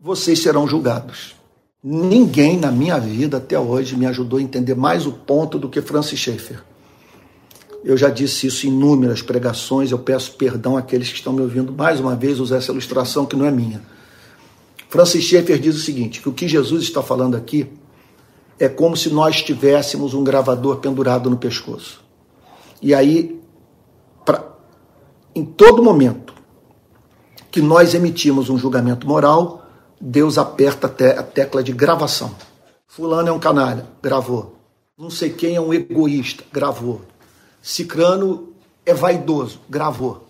[0.00, 1.36] vocês serão julgados.
[1.80, 5.80] Ninguém na minha vida até hoje me ajudou a entender mais o ponto do que
[5.80, 6.60] Francis Schaeffer.
[7.84, 11.72] Eu já disse isso em inúmeras pregações, eu peço perdão àqueles que estão me ouvindo
[11.72, 13.82] mais uma vez usar essa ilustração que não é minha.
[14.88, 17.70] Francis Schaeffer diz o seguinte, que o que Jesus está falando aqui
[18.62, 22.00] é como se nós tivéssemos um gravador pendurado no pescoço.
[22.80, 23.42] E aí,
[24.24, 24.40] pra,
[25.34, 26.32] em todo momento
[27.50, 29.66] que nós emitimos um julgamento moral,
[30.00, 32.36] Deus aperta a tecla de gravação.
[32.86, 34.54] Fulano é um canalha, gravou.
[34.96, 37.00] Não sei quem é um egoísta, gravou.
[37.60, 38.52] Cicrano
[38.86, 40.28] é vaidoso, gravou.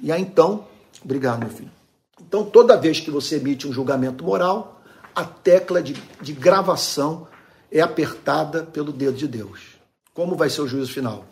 [0.00, 0.64] E aí então,
[1.04, 1.72] obrigado, meu filho.
[2.20, 4.80] Então, toda vez que você emite um julgamento moral,
[5.12, 7.26] a tecla de, de gravação
[7.70, 9.76] é apertada pelo dedo de Deus.
[10.14, 11.24] Como vai ser o juízo final?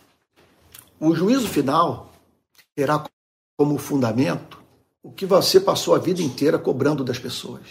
[0.98, 2.12] O juízo final
[2.74, 3.04] terá
[3.56, 4.66] como fundamento
[5.02, 7.62] o que você passou a vida inteira cobrando das pessoas.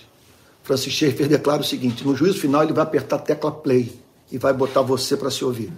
[0.64, 3.94] Francis Schaeffer declara o seguinte: no juízo final ele vai apertar a tecla play
[4.32, 5.72] e vai botar você para se ouvir.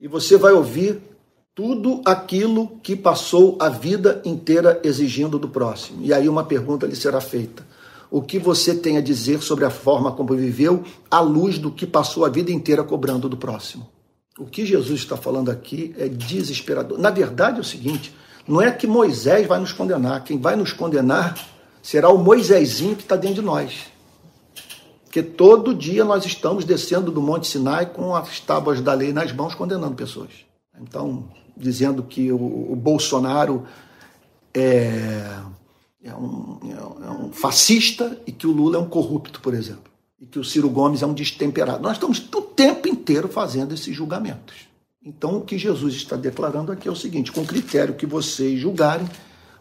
[0.00, 1.00] E você vai ouvir
[1.54, 6.04] tudo aquilo que passou a vida inteira exigindo do próximo.
[6.04, 7.64] E aí uma pergunta lhe será feita:
[8.14, 11.84] o que você tem a dizer sobre a forma como viveu, à luz do que
[11.84, 13.88] passou a vida inteira cobrando do próximo.
[14.38, 16.96] O que Jesus está falando aqui é desesperador.
[16.96, 18.14] Na verdade, é o seguinte:
[18.46, 21.36] não é que Moisés vai nos condenar, quem vai nos condenar
[21.82, 23.88] será o Moisésinho que está dentro de nós.
[25.06, 29.32] Porque todo dia nós estamos descendo do Monte Sinai com as tábuas da lei nas
[29.32, 30.30] mãos, condenando pessoas.
[30.80, 31.24] Então,
[31.56, 32.36] dizendo que o,
[32.70, 33.64] o Bolsonaro
[34.54, 35.40] é
[36.04, 36.58] é um,
[37.02, 39.90] é um fascista e que o Lula é um corrupto, por exemplo.
[40.20, 41.82] E que o Ciro Gomes é um destemperado.
[41.82, 44.68] Nós estamos o tempo inteiro fazendo esses julgamentos.
[45.02, 48.60] Então, o que Jesus está declarando aqui é o seguinte: com o critério que vocês
[48.60, 49.08] julgarem,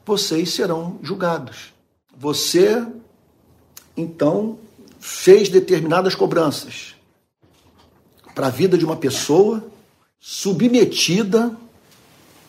[0.06, 1.73] vocês serão julgados.
[2.15, 2.86] Você,
[3.95, 4.60] então,
[4.99, 6.95] fez determinadas cobranças
[8.36, 9.65] para a vida de uma pessoa
[10.19, 11.56] submetida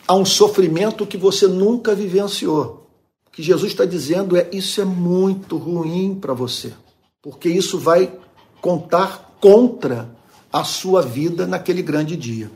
[0.07, 2.84] a um sofrimento que você nunca vivenciou
[3.35, 6.71] que Jesus está dizendo é: isso é muito ruim para você,
[7.21, 8.11] porque isso vai
[8.61, 10.09] contar contra
[10.51, 12.49] a sua vida naquele grande dia.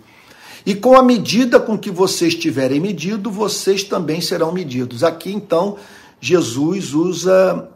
[0.66, 5.04] E com a medida com que vocês tiverem medido, vocês também serão medidos.
[5.04, 5.78] Aqui, então,
[6.22, 7.70] Jesus usa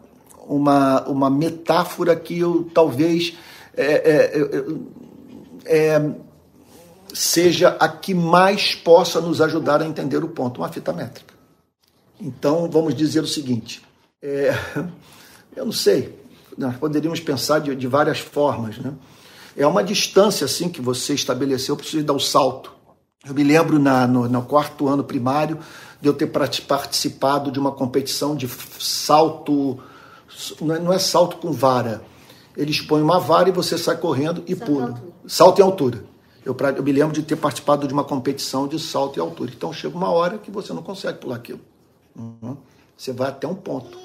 [0.46, 3.36] uma, uma metáfora que eu talvez
[3.76, 4.64] é, é,
[5.66, 6.10] é,
[7.12, 11.33] seja a que mais possa nos ajudar a entender o ponto, uma fita métrica.
[12.20, 13.82] Então, vamos dizer o seguinte:
[14.22, 14.54] é,
[15.54, 16.18] eu não sei,
[16.56, 18.92] nós poderíamos pensar de, de várias formas, né?
[19.56, 22.72] É uma distância assim que você estabeleceu para você dar o salto.
[23.26, 25.58] Eu me lembro na, no, no, quarto ano primário
[26.00, 28.48] de eu ter participado de uma competição de
[28.78, 29.78] salto,
[30.60, 32.02] não é, não é salto com vara.
[32.56, 35.02] Eles põem uma vara e você sai correndo e salto pula.
[35.26, 36.04] Salto em altura.
[36.44, 39.52] Eu, eu, me lembro de ter participado de uma competição de salto em altura.
[39.56, 41.60] Então chega uma hora que você não consegue pular aquilo.
[42.16, 42.56] Uhum.
[42.96, 43.98] Você vai até um ponto.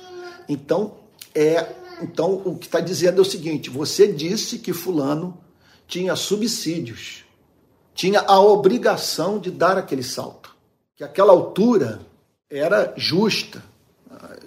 [0.48, 0.96] Então,
[1.34, 5.38] é, então o que está dizendo é o seguinte: você disse que Fulano
[5.88, 7.24] tinha subsídios,
[7.94, 10.56] tinha a obrigação de dar aquele salto,
[10.96, 12.00] que aquela altura
[12.50, 13.64] era justa,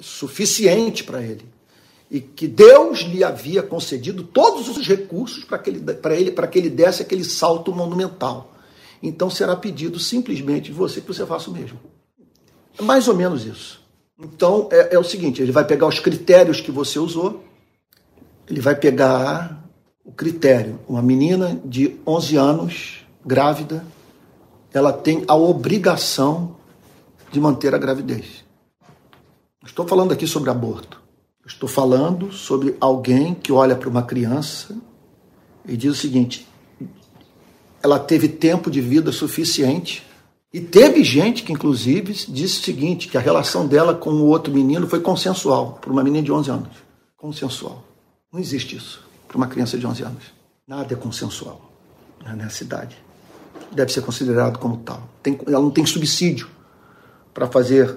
[0.01, 1.45] suficiente para ele
[2.11, 6.69] e que Deus lhe havia concedido todos os recursos para ele, ele, para que ele
[6.69, 8.53] desse aquele salto monumental.
[9.03, 11.81] Então será pedido simplesmente de você que você faça o mesmo.
[12.79, 13.83] É mais ou menos isso.
[14.19, 17.45] Então é, é o seguinte: ele vai pegar os critérios que você usou,
[18.49, 19.63] ele vai pegar
[20.05, 20.79] o critério.
[20.89, 23.85] Uma menina de 11 anos, grávida,
[24.73, 26.57] ela tem a obrigação
[27.31, 28.45] de manter a gravidez.
[29.65, 31.01] Estou falando aqui sobre aborto.
[31.47, 34.77] Estou falando sobre alguém que olha para uma criança
[35.67, 36.47] e diz o seguinte:
[37.83, 40.07] ela teve tempo de vida suficiente.
[40.53, 44.53] E teve gente que, inclusive, disse o seguinte: que a relação dela com o outro
[44.53, 46.69] menino foi consensual, para uma menina de 11 anos.
[47.17, 47.83] Consensual.
[48.33, 50.25] Não existe isso para uma criança de 11 anos.
[50.67, 51.61] Nada é consensual
[52.37, 52.97] nessa idade.
[53.71, 55.03] Deve ser considerado como tal.
[55.23, 56.49] Tem, ela não tem subsídio
[57.33, 57.97] para fazer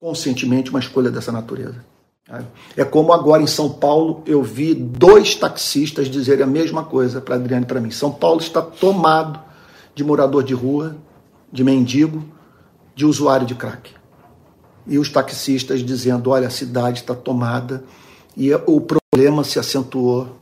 [0.00, 1.84] conscientemente uma escolha dessa natureza.
[2.76, 7.36] É como agora em São Paulo eu vi dois taxistas dizerem a mesma coisa para
[7.36, 7.90] Adriane e para mim.
[7.90, 9.40] São Paulo está tomado
[9.94, 10.96] de morador de rua,
[11.52, 12.24] de mendigo,
[12.94, 13.90] de usuário de crack.
[14.86, 17.84] E os taxistas dizendo: olha, a cidade está tomada
[18.36, 20.36] e o problema se acentuou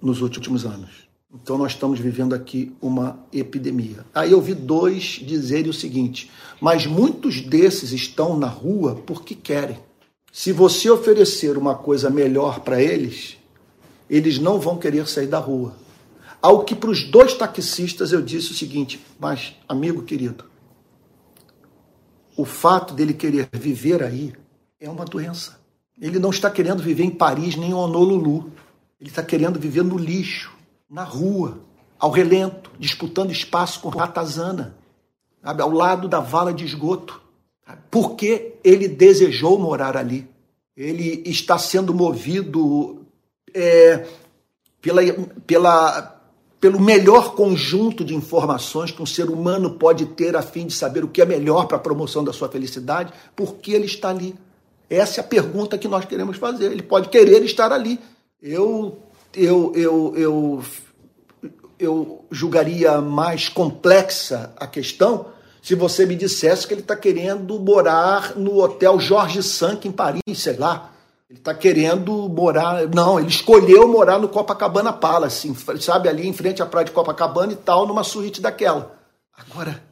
[0.00, 1.04] nos últimos anos.
[1.32, 4.06] Então nós estamos vivendo aqui uma epidemia.
[4.14, 9.78] Aí eu vi dois dizerem o seguinte: mas muitos desses estão na rua porque querem.
[10.32, 13.36] Se você oferecer uma coisa melhor para eles,
[14.08, 15.74] eles não vão querer sair da rua.
[16.44, 20.44] Ao que para os dois taxistas eu disse o seguinte: mas, amigo querido,
[22.36, 24.34] o fato dele querer viver aí
[24.78, 25.58] é uma doença.
[25.98, 28.52] Ele não está querendo viver em Paris nem em Honolulu.
[29.00, 30.52] Ele está querendo viver no lixo,
[30.86, 31.60] na rua,
[31.98, 34.76] ao relento, disputando espaço com ratazana,
[35.42, 35.62] sabe?
[35.62, 37.22] ao lado da vala de esgoto
[37.90, 40.28] porque ele desejou morar ali.
[40.76, 43.06] Ele está sendo movido
[43.54, 44.06] é,
[44.82, 45.00] pela,
[45.46, 46.13] pela,
[46.64, 51.04] pelo melhor conjunto de informações que um ser humano pode ter a fim de saber
[51.04, 54.34] o que é melhor para a promoção da sua felicidade, porque ele está ali.
[54.88, 56.72] Essa é a pergunta que nós queremos fazer.
[56.72, 58.00] Ele pode querer estar ali.
[58.40, 58.96] Eu,
[59.36, 60.64] eu, eu, eu,
[61.78, 65.26] eu julgaria mais complexa a questão
[65.60, 70.22] se você me dissesse que ele está querendo morar no Hotel Jorge Sank em Paris,
[70.36, 70.93] sei lá.
[71.34, 72.86] Ele está querendo morar.
[72.94, 77.52] Não, ele escolheu morar no Copacabana Palace, sabe, ali em frente à praia de Copacabana
[77.52, 78.96] e tal, numa suíte daquela.
[79.36, 79.82] Agora,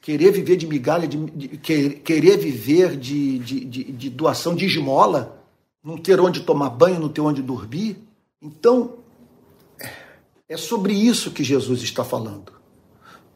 [0.00, 5.42] querer viver de migalha, de, de querer viver de, de, de, doação de esmola,
[5.82, 7.98] não ter onde tomar banho, não ter onde dormir.
[8.40, 8.98] Então,
[10.48, 12.62] é sobre isso que Jesus está falando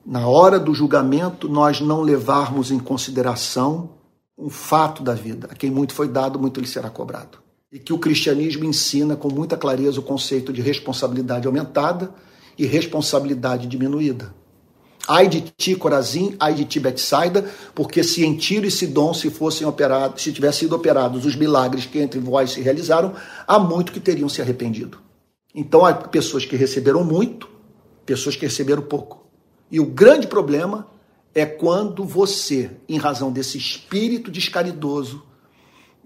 [0.06, 3.90] na hora do julgamento, nós não levarmos em consideração
[4.38, 5.48] um fato da vida.
[5.50, 7.45] A quem muito foi dado, muito lhe será cobrado.
[7.72, 12.14] E que o cristianismo ensina com muita clareza o conceito de responsabilidade aumentada
[12.56, 14.34] e responsabilidade diminuída.
[15.08, 19.30] Ai de ti, Corazim, ai de ti, Betsaida, porque se em Tiro e Sidom se
[19.30, 23.14] fossem operados, se tivessem sido operados os milagres que entre vós se realizaram,
[23.46, 24.98] há muito que teriam se arrependido.
[25.54, 27.48] Então há pessoas que receberam muito,
[28.04, 29.26] pessoas que receberam pouco.
[29.70, 30.88] E o grande problema
[31.32, 35.22] é quando você, em razão desse espírito descaridoso,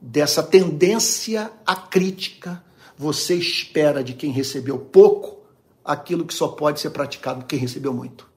[0.00, 2.64] dessa tendência à crítica,
[2.96, 5.40] você espera de quem recebeu pouco
[5.84, 8.28] aquilo que só pode ser praticado quem recebeu muito.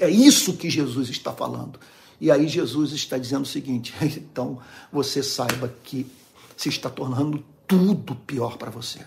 [0.00, 1.78] É isso que Jesus está falando.
[2.20, 4.58] E aí Jesus está dizendo o seguinte: então
[4.92, 6.06] você saiba que
[6.56, 9.00] se está tornando tudo pior para você.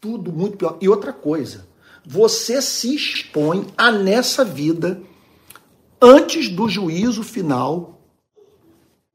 [0.00, 0.76] Tudo muito pior.
[0.80, 1.66] E outra coisa,
[2.04, 5.00] você se expõe a nessa vida
[6.00, 8.01] antes do juízo final,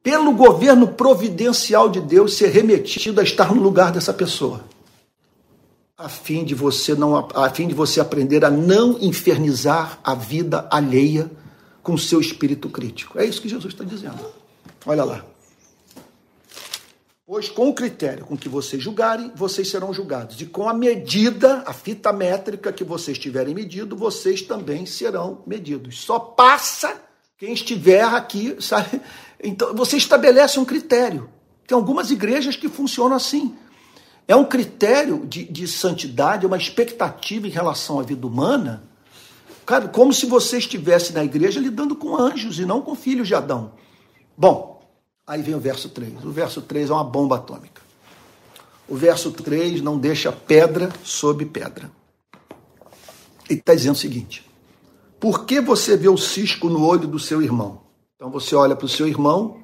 [0.08, 4.64] pelo governo providencial de Deus, ser remetido a estar no lugar dessa pessoa.
[5.98, 10.66] A fim de você não a fim de você aprender a não infernizar a vida
[10.72, 11.30] alheia
[11.84, 13.20] com seu espírito crítico.
[13.20, 14.20] É isso que Jesus está dizendo.
[14.86, 15.26] Olha lá.
[17.26, 20.40] Pois com o critério com que vocês julgarem, vocês serão julgados.
[20.40, 26.00] E com a medida, a fita métrica que vocês tiverem medido, vocês também serão medidos.
[26.00, 26.96] Só passa
[27.38, 29.02] quem estiver aqui, sabe?
[29.44, 31.30] Então, você estabelece um critério.
[31.66, 33.56] Tem algumas igrejas que funcionam assim.
[34.28, 38.84] É um critério de, de santidade, uma expectativa em relação à vida humana,
[39.66, 43.36] cara, como se você estivesse na igreja lidando com anjos e não com filhos de
[43.36, 43.74] Adão.
[44.38, 44.78] Bom,
[45.28, 46.24] Aí vem o verso 3.
[46.24, 47.82] O verso 3 é uma bomba atômica.
[48.88, 51.92] O verso 3 não deixa pedra sobre pedra.
[53.50, 54.50] Ele está dizendo o seguinte:
[55.20, 57.82] por que você vê o cisco no olho do seu irmão?
[58.18, 59.58] Então você olha para o seu irmão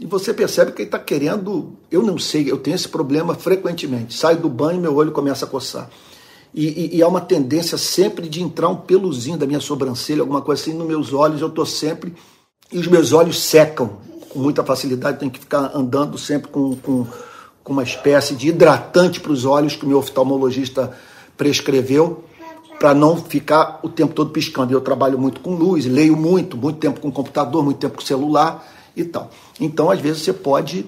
[0.00, 1.74] e você percebe que ele está querendo.
[1.88, 4.14] Eu não sei, eu tenho esse problema frequentemente.
[4.14, 5.88] Saio do banho e meu olho começa a coçar.
[6.52, 10.42] E, e, e, há uma tendência sempre de entrar um peluzinho da minha sobrancelha, alguma
[10.42, 11.40] coisa assim, nos meus olhos.
[11.40, 12.12] Eu estou sempre.
[12.72, 17.06] E os meus olhos secam com muita facilidade, tem que ficar andando sempre com, com,
[17.62, 20.92] com uma espécie de hidratante para os olhos que o meu oftalmologista
[21.36, 22.24] prescreveu
[22.78, 24.72] para não ficar o tempo todo piscando.
[24.72, 28.66] Eu trabalho muito com luz, leio muito, muito tempo com computador, muito tempo com celular
[28.96, 29.30] e tal.
[29.60, 30.86] Então, às vezes, você pode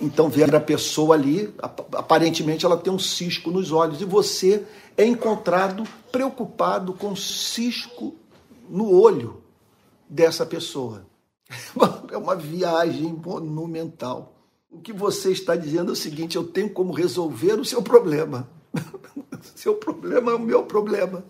[0.00, 1.52] então ver a pessoa ali,
[1.92, 4.64] aparentemente ela tem um cisco nos olhos, e você
[4.96, 8.14] é encontrado preocupado com cisco
[8.68, 9.42] no olho
[10.08, 11.06] dessa pessoa.
[12.12, 14.34] É uma viagem monumental.
[14.68, 18.48] O que você está dizendo é o seguinte: eu tenho como resolver o seu problema.
[19.54, 21.24] seu problema é o meu problema.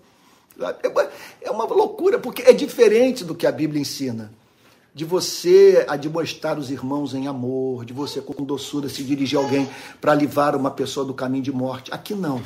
[0.83, 1.09] É uma,
[1.41, 4.33] é uma loucura, porque é diferente do que a Bíblia ensina.
[4.93, 9.69] De você admoestar os irmãos em amor, de você com doçura se dirigir a alguém
[10.01, 11.93] para livrar uma pessoa do caminho de morte.
[11.95, 12.43] Aqui não.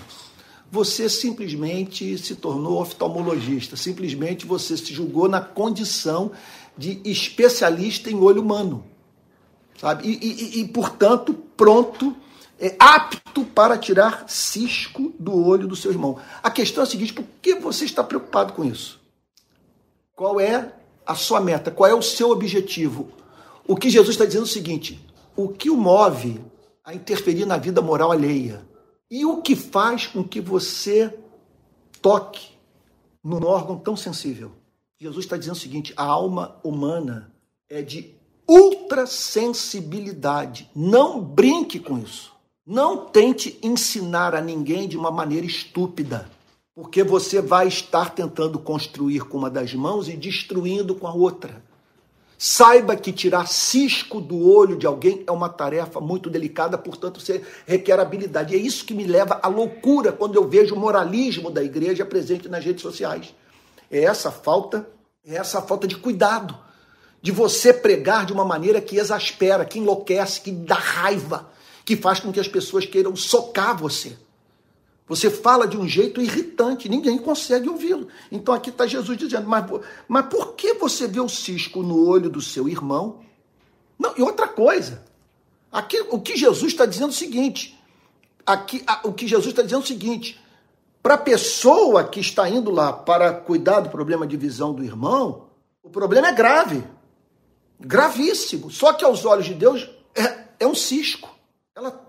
[0.71, 6.33] Você simplesmente se tornou oftalmologista, simplesmente você se julgou na condição
[6.77, 8.85] de especialista em olho humano,
[9.81, 10.09] sabe?
[10.09, 12.15] E, e, e portanto, pronto,
[12.59, 16.19] é apto para tirar cisco do olho do seu irmão.
[16.43, 19.01] A questão é a seguinte: por que você está preocupado com isso?
[20.15, 20.73] Qual é
[21.05, 21.71] a sua meta?
[21.71, 23.09] Qual é o seu objetivo?
[23.67, 25.05] O que Jesus está dizendo é o seguinte:
[25.37, 26.41] o que o move
[26.85, 28.65] a interferir na vida moral alheia?
[29.11, 31.13] E o que faz com que você
[32.01, 32.51] toque
[33.23, 34.53] num órgão tão sensível?
[34.99, 37.33] Jesus está dizendo o seguinte: a alma humana
[37.69, 38.15] é de
[38.49, 40.71] ultrassensibilidade.
[40.75, 42.34] Não brinque com isso.
[42.67, 46.31] Não tente ensinar a ninguém de uma maneira estúpida,
[46.75, 51.63] porque você vai estar tentando construir com uma das mãos e destruindo com a outra.
[52.39, 57.45] Saiba que tirar cisco do olho de alguém é uma tarefa muito delicada, portanto, você
[57.67, 58.55] requer habilidade.
[58.55, 62.07] E é isso que me leva à loucura quando eu vejo o moralismo da igreja
[62.07, 63.35] presente nas redes sociais.
[63.91, 64.89] É essa falta,
[65.23, 66.57] é essa falta de cuidado,
[67.21, 71.53] de você pregar de uma maneira que exaspera, que enlouquece, que dá raiva,
[71.85, 74.17] que faz com que as pessoas queiram socar você.
[75.07, 78.09] Você fala de um jeito irritante, ninguém consegue ouvi-lo.
[78.33, 79.67] Então aqui está Jesus dizendo: mas,
[80.09, 83.21] mas por que você vê o cisco no olho do seu irmão?
[83.99, 85.05] Não, e outra coisa,
[85.71, 87.79] aqui, o que Jesus está dizendo é o seguinte:
[88.47, 90.41] aqui, o que Jesus está dizendo é o seguinte:
[91.03, 95.49] para a pessoa que está indo lá para cuidar do problema de visão do irmão,
[95.83, 96.83] o problema é grave,
[97.79, 98.71] gravíssimo.
[98.71, 101.34] Só que aos olhos de Deus é, é um cisco.
[101.77, 102.01] Ela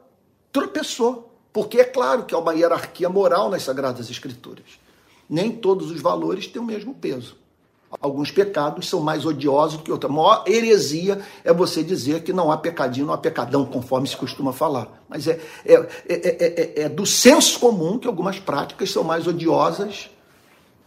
[0.51, 4.79] tropeçou, porque é claro que há uma hierarquia moral nas Sagradas Escrituras.
[5.27, 7.35] Nem todos os valores têm o mesmo peso.
[7.99, 10.11] Alguns pecados são mais odiosos que outros.
[10.11, 14.15] A maior heresia é você dizer que não há pecadinho, não há pecadão, conforme se
[14.15, 15.03] costuma falar.
[15.09, 15.73] Mas é, é,
[16.07, 20.11] é, é, do senso comum que algumas práticas são mais odiosas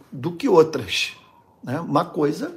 [0.09, 1.17] do que outras.
[1.61, 1.81] Né?
[1.81, 2.55] Uma coisa,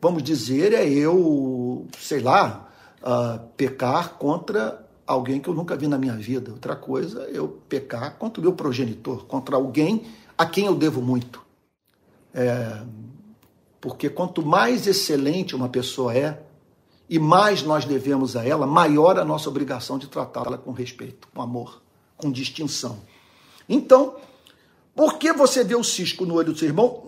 [0.00, 2.68] vamos dizer, é eu, sei lá,
[3.02, 6.52] uh, pecar contra alguém que eu nunca vi na minha vida.
[6.52, 10.06] Outra coisa é eu pecar contra o meu progenitor, contra alguém
[10.38, 11.44] a quem eu devo muito.
[12.32, 12.82] É,
[13.80, 16.40] porque quanto mais excelente uma pessoa é,
[17.08, 21.42] e mais nós devemos a ela, maior a nossa obrigação de tratá-la com respeito, com
[21.42, 21.82] amor,
[22.16, 23.00] com distinção.
[23.68, 24.14] Então,
[24.94, 27.02] por que você vê o cisco no olho do seu irmão,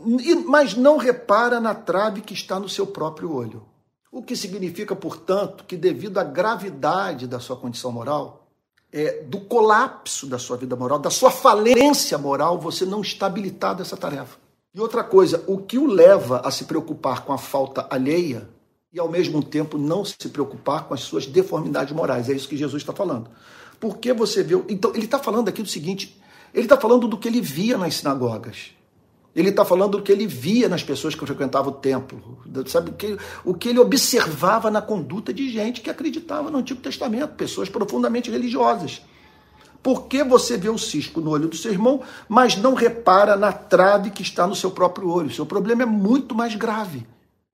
[0.46, 3.62] mas não repara na trave que está no seu próprio olho?
[4.12, 8.46] O que significa, portanto, que devido à gravidade da sua condição moral,
[8.92, 13.80] é, do colapso da sua vida moral, da sua falência moral, você não está habilitado
[13.80, 14.36] a essa tarefa.
[14.74, 18.46] E outra coisa, o que o leva a se preocupar com a falta alheia
[18.92, 22.28] e ao mesmo tempo não se preocupar com as suas deformidades morais?
[22.28, 23.30] É isso que Jesus está falando.
[23.80, 24.54] Porque você vê.
[24.68, 26.20] Então, ele está falando aqui do seguinte:
[26.52, 28.72] ele está falando do que ele via nas sinagogas.
[29.34, 32.90] Ele está falando do que ele via nas pessoas que frequentavam o templo, sabe?
[32.90, 37.34] O que, o que ele observava na conduta de gente que acreditava no Antigo Testamento,
[37.34, 39.02] pessoas profundamente religiosas.
[39.82, 43.52] Por que você vê o cisco no olho do seu irmão, mas não repara na
[43.52, 45.28] trave que está no seu próprio olho?
[45.28, 47.06] O seu problema é muito mais grave.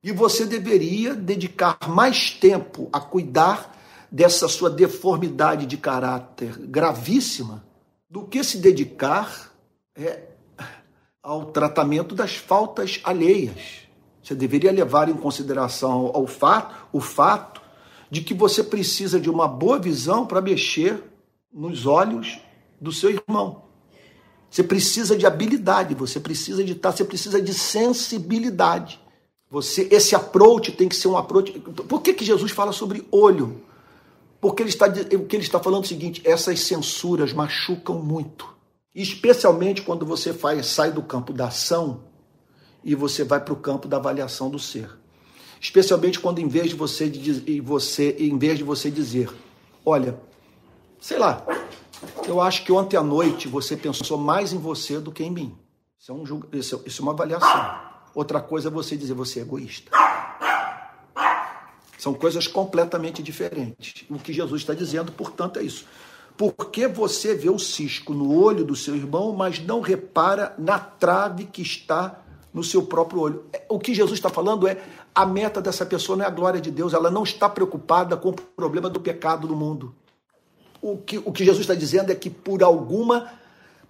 [0.03, 3.77] E você deveria dedicar mais tempo a cuidar
[4.11, 7.65] dessa sua deformidade de caráter gravíssima
[8.11, 9.53] do que se dedicar
[9.97, 10.28] é,
[11.29, 13.87] ao tratamento das faltas alheias.
[14.23, 17.61] Você deveria levar em consideração ao fato, o fato
[18.11, 21.03] de que você precisa de uma boa visão para mexer
[21.53, 22.41] nos olhos
[22.81, 23.65] do seu irmão.
[24.49, 28.99] Você precisa de habilidade, você precisa de estar, você precisa de sensibilidade.
[29.51, 31.53] Você, esse approach tem que ser um approach.
[31.61, 33.61] Por que, que Jesus fala sobre olho?
[34.41, 38.58] Porque ele está, o que ele está falando é o seguinte: essas censuras machucam muito.
[38.99, 42.03] Especialmente quando você faz, sai do campo da ação
[42.83, 44.91] e você vai para o campo da avaliação do ser.
[45.61, 49.31] Especialmente quando em vez de você, de você, em vez de você dizer,
[49.87, 50.21] olha,
[51.01, 51.47] sei lá,
[52.27, 55.57] eu acho que ontem à noite você pensou mais em você do que em mim.
[55.97, 57.81] Isso é, um, isso é, uma avaliação.
[58.17, 59.93] Outra coisa é você dizer você é egoísta.
[61.97, 64.05] São coisas completamente diferentes.
[64.11, 65.87] O que Jesus está dizendo, portanto, é isso.
[66.39, 71.47] Porque você vê o cisco no olho do seu irmão, mas não repara na trave
[71.47, 72.23] que está
[72.55, 73.45] no seu próprio olho.
[73.53, 74.81] É, o que Jesus está falando é
[75.13, 78.29] a meta dessa pessoa não é a glória de Deus, ela não está preocupada com
[78.29, 79.93] o problema do pecado no mundo.
[80.81, 83.33] O que, o que Jesus está dizendo é que por alguma,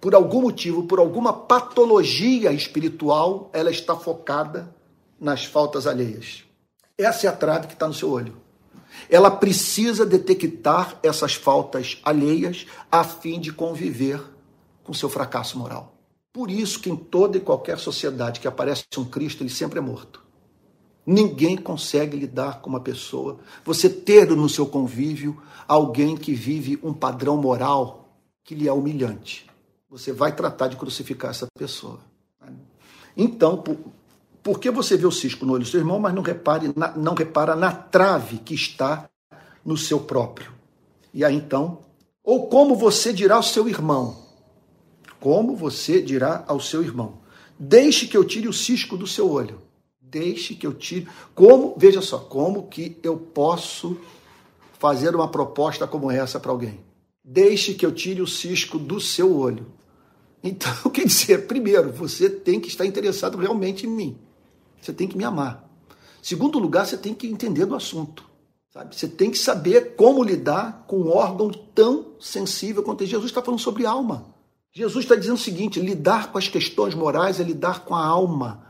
[0.01, 4.73] por algum motivo, por alguma patologia espiritual, ela está focada
[5.19, 6.43] nas faltas alheias.
[6.97, 8.48] Essa é a trave que está no seu olho.
[9.09, 14.21] Ela precisa detectar essas faltas alheias a fim de conviver
[14.83, 15.95] com seu fracasso moral.
[16.31, 19.81] Por isso que em toda e qualquer sociedade que aparece um Cristo, ele sempre é
[19.81, 20.23] morto.
[21.05, 26.93] Ninguém consegue lidar com uma pessoa, você ter no seu convívio alguém que vive um
[26.93, 29.49] padrão moral que lhe é humilhante.
[29.89, 31.99] Você vai tratar de crucificar essa pessoa.
[33.17, 33.63] Então,
[34.49, 36.97] por que você vê o cisco no olho do seu irmão, mas não, repare na,
[36.97, 39.07] não repara na trave que está
[39.63, 40.51] no seu próprio?
[41.13, 41.81] E aí então,
[42.23, 44.17] ou como você dirá ao seu irmão?
[45.19, 47.19] Como você dirá ao seu irmão?
[47.59, 49.61] Deixe que eu tire o cisco do seu olho.
[50.01, 51.07] Deixe que eu tire.
[51.35, 53.99] Como, veja só, como que eu posso
[54.79, 56.79] fazer uma proposta como essa para alguém?
[57.23, 59.67] Deixe que eu tire o cisco do seu olho.
[60.43, 64.17] Então, quer dizer, primeiro, você tem que estar interessado realmente em mim.
[64.81, 65.67] Você tem que me amar.
[66.21, 68.25] Segundo lugar, você tem que entender do assunto.
[68.71, 68.95] Sabe?
[68.95, 73.05] Você tem que saber como lidar com um órgão tão sensível quanto.
[73.05, 74.33] Jesus está falando sobre alma.
[74.71, 78.63] Jesus está dizendo o seguinte: lidar com as questões morais é lidar com a alma.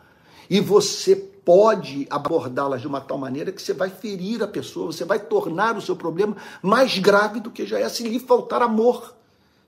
[0.50, 5.04] E você pode abordá-las de uma tal maneira que você vai ferir a pessoa, você
[5.04, 9.16] vai tornar o seu problema mais grave do que já é se lhe faltar amor,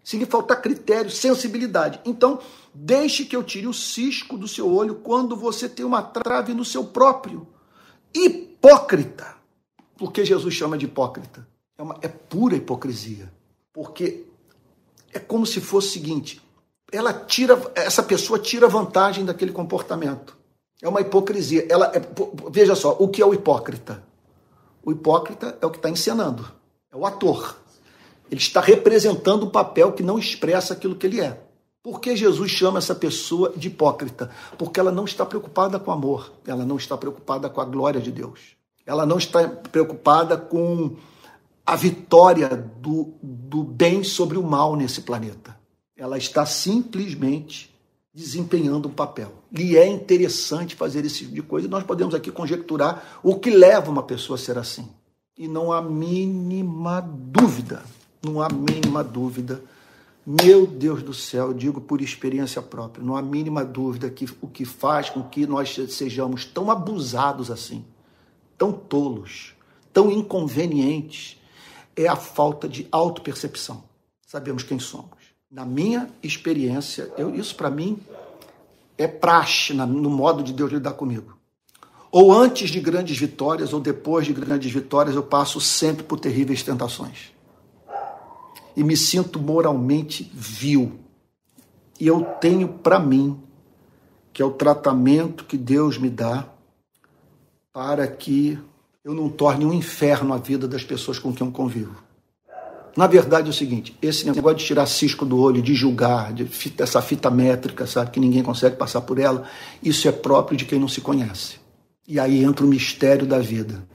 [0.03, 1.99] se lhe faltar critério, sensibilidade.
[2.05, 2.39] Então,
[2.73, 6.63] Deixe que eu tire o cisco do seu olho quando você tem uma trave no
[6.63, 7.47] seu próprio.
[8.13, 9.35] Hipócrita.
[9.97, 11.47] Por que Jesus chama de hipócrita?
[11.77, 13.31] É, uma, é pura hipocrisia.
[13.73, 14.25] Porque
[15.13, 16.41] é como se fosse o seguinte:
[16.91, 20.37] ela tira, essa pessoa tira vantagem daquele comportamento.
[20.81, 21.67] É uma hipocrisia.
[21.69, 22.01] Ela é,
[22.49, 24.03] veja só, o que é o hipócrita?
[24.83, 26.51] O hipócrita é o que está encenando,
[26.91, 27.57] é o ator.
[28.31, 31.39] Ele está representando um papel que não expressa aquilo que ele é.
[31.83, 34.29] Por que Jesus chama essa pessoa de hipócrita?
[34.57, 38.11] Porque ela não está preocupada com amor, ela não está preocupada com a glória de
[38.11, 38.55] Deus,
[38.85, 40.95] ela não está preocupada com
[41.65, 45.57] a vitória do, do bem sobre o mal nesse planeta.
[45.95, 47.73] Ela está simplesmente
[48.13, 49.31] desempenhando um papel.
[49.51, 51.67] Lhe é interessante fazer esse tipo de coisa.
[51.67, 54.87] Nós podemos aqui conjecturar o que leva uma pessoa a ser assim.
[55.37, 57.83] E não há mínima dúvida,
[58.23, 59.63] não há mínima dúvida
[60.25, 64.65] meu Deus do céu, digo por experiência própria, não há mínima dúvida que o que
[64.65, 67.83] faz com que nós sejamos tão abusados assim,
[68.55, 69.55] tão tolos,
[69.91, 71.41] tão inconvenientes,
[71.95, 73.83] é a falta de autopercepção.
[74.25, 75.09] Sabemos quem somos.
[75.49, 77.97] Na minha experiência, eu, isso para mim
[78.97, 81.35] é praxe no modo de Deus lidar comigo.
[82.11, 86.61] Ou antes de grandes vitórias, ou depois de grandes vitórias, eu passo sempre por terríveis
[86.61, 87.31] tentações
[88.75, 90.99] e me sinto moralmente vil.
[91.99, 93.39] E eu tenho para mim
[94.33, 96.47] que é o tratamento que Deus me dá
[97.73, 98.57] para que
[99.03, 101.95] eu não torne um inferno a vida das pessoas com quem eu convivo.
[102.95, 106.45] Na verdade é o seguinte, esse negócio de tirar cisco do olho, de julgar, de
[106.45, 109.47] fita, essa fita métrica, sabe, que ninguém consegue passar por ela,
[109.81, 111.55] isso é próprio de quem não se conhece.
[112.05, 113.87] E aí entra o mistério da vida.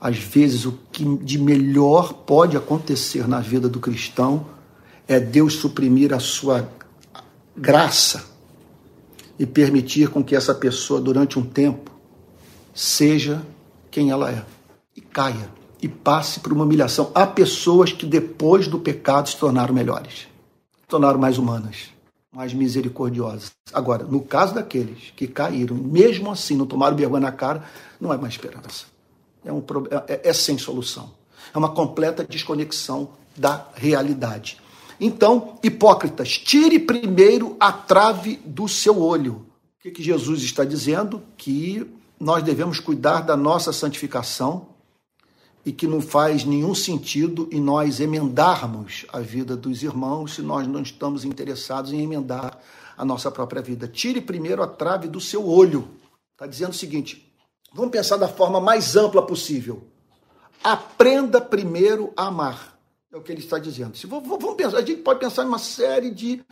[0.00, 4.46] Às vezes o que de melhor pode acontecer na vida do cristão
[5.06, 6.68] é Deus suprimir a sua
[7.54, 8.24] graça
[9.38, 11.90] e permitir com que essa pessoa durante um tempo
[12.72, 13.42] seja
[13.90, 14.44] quem ela é
[14.96, 15.50] e caia
[15.82, 17.10] e passe por uma humilhação.
[17.14, 20.28] Há pessoas que depois do pecado se tornaram melhores,
[20.80, 21.88] se tornaram mais humanas,
[22.32, 23.50] mais misericordiosas.
[23.72, 27.64] Agora, no caso daqueles que caíram, mesmo assim não tomaram vergonha na cara,
[28.00, 28.89] não é mais esperança.
[29.44, 29.62] É, um,
[30.06, 31.12] é, é sem solução.
[31.54, 34.58] É uma completa desconexão da realidade.
[35.00, 39.46] Então, hipócritas, tire primeiro a trave do seu olho.
[39.78, 41.22] O que, que Jesus está dizendo?
[41.38, 44.68] Que nós devemos cuidar da nossa santificação
[45.64, 50.66] e que não faz nenhum sentido em nós emendarmos a vida dos irmãos se nós
[50.66, 52.58] não estamos interessados em emendar
[52.96, 53.88] a nossa própria vida.
[53.88, 55.88] Tire primeiro a trave do seu olho.
[56.32, 57.29] Está dizendo o seguinte:
[57.72, 59.82] vamos pensar da forma mais ampla possível.
[60.62, 62.78] Aprenda primeiro a amar.
[63.12, 63.96] É o que ele está dizendo.
[63.96, 66.44] Se vamos pensar, a gente pode pensar em uma série de,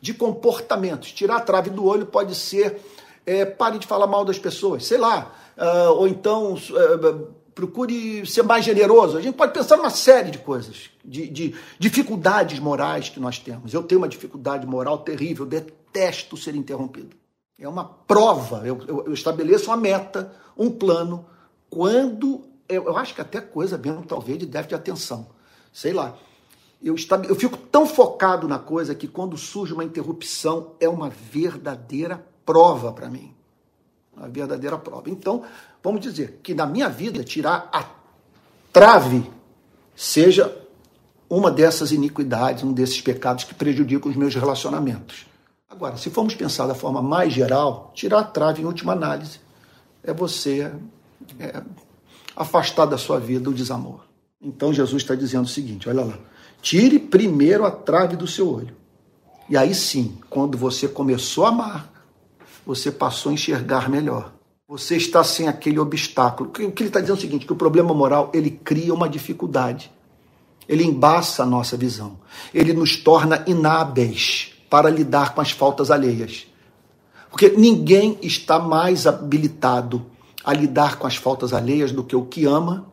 [0.00, 1.12] de comportamentos.
[1.12, 2.80] Tirar a trave do olho pode ser
[3.26, 8.42] é, pare de falar mal das pessoas, sei lá, uh, ou então uh, procure ser
[8.42, 9.18] mais generoso.
[9.18, 13.74] A gente pode pensar numa série de coisas, de, de, dificuldades morais que nós temos.
[13.74, 17.17] Eu tenho uma dificuldade moral terrível, detesto ser interrompido.
[17.58, 21.26] É uma prova, eu, eu, eu estabeleço uma meta, um plano,
[21.68, 25.26] quando, eu, eu, acho que até coisa mesmo, talvez, de déficit de atenção,
[25.72, 26.14] sei lá.
[26.80, 26.94] Eu,
[27.28, 32.92] eu fico tão focado na coisa que quando surge uma interrupção é uma verdadeira prova
[32.92, 33.34] para mim.
[34.16, 35.10] A verdadeira prova.
[35.10, 35.42] Então,
[35.82, 37.84] vamos dizer que na minha vida, tirar a
[38.72, 39.28] trave
[39.96, 40.56] seja
[41.28, 45.27] uma dessas iniquidades, um desses pecados que prejudicam os meus relacionamentos.
[45.78, 49.38] Agora, se formos pensar da forma mais geral, tirar a trave, em última análise,
[50.02, 50.72] é você
[51.38, 51.62] é,
[52.34, 54.00] afastar da sua vida o desamor.
[54.42, 56.18] Então, Jesus está dizendo o seguinte: olha lá,
[56.60, 58.74] tire primeiro a trave do seu olho.
[59.48, 61.92] E aí sim, quando você começou a amar,
[62.66, 64.32] você passou a enxergar melhor.
[64.66, 66.50] Você está sem aquele obstáculo.
[66.50, 69.08] O que ele está dizendo é o seguinte, que o problema moral, ele cria uma
[69.08, 69.92] dificuldade.
[70.68, 72.18] Ele embaça a nossa visão.
[72.52, 76.46] Ele nos torna inábeis para lidar com as faltas alheias.
[77.30, 80.06] Porque ninguém está mais habilitado
[80.44, 82.86] a lidar com as faltas alheias do que o que ama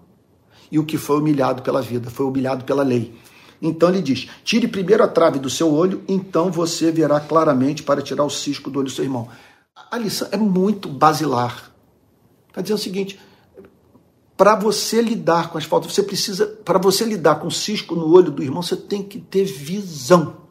[0.72, 3.18] e o que foi humilhado pela vida, foi humilhado pela lei.
[3.62, 8.02] Então ele diz: tire primeiro a trave do seu olho, então você verá claramente para
[8.02, 9.30] tirar o cisco do olho do seu irmão
[9.92, 11.72] a lição é muito basilar.
[12.50, 13.20] Está dizendo o seguinte:
[14.38, 18.10] para você lidar com as faltas, você precisa, para você lidar com o cisco no
[18.12, 20.45] olho do irmão, você tem que ter visão.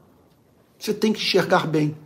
[0.85, 1.97] Você tem que enxergar bem.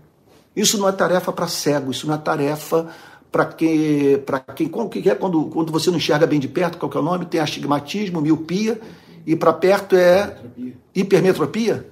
[0.55, 2.89] Isso não é tarefa para cego, isso não é tarefa
[3.31, 6.93] para quem, para quem, que é quando, quando você não enxerga bem de perto, qual
[6.95, 7.27] é o nome?
[7.27, 8.81] Tem astigmatismo, miopia,
[9.27, 10.39] e para perto é
[10.95, 11.91] hipermetropia.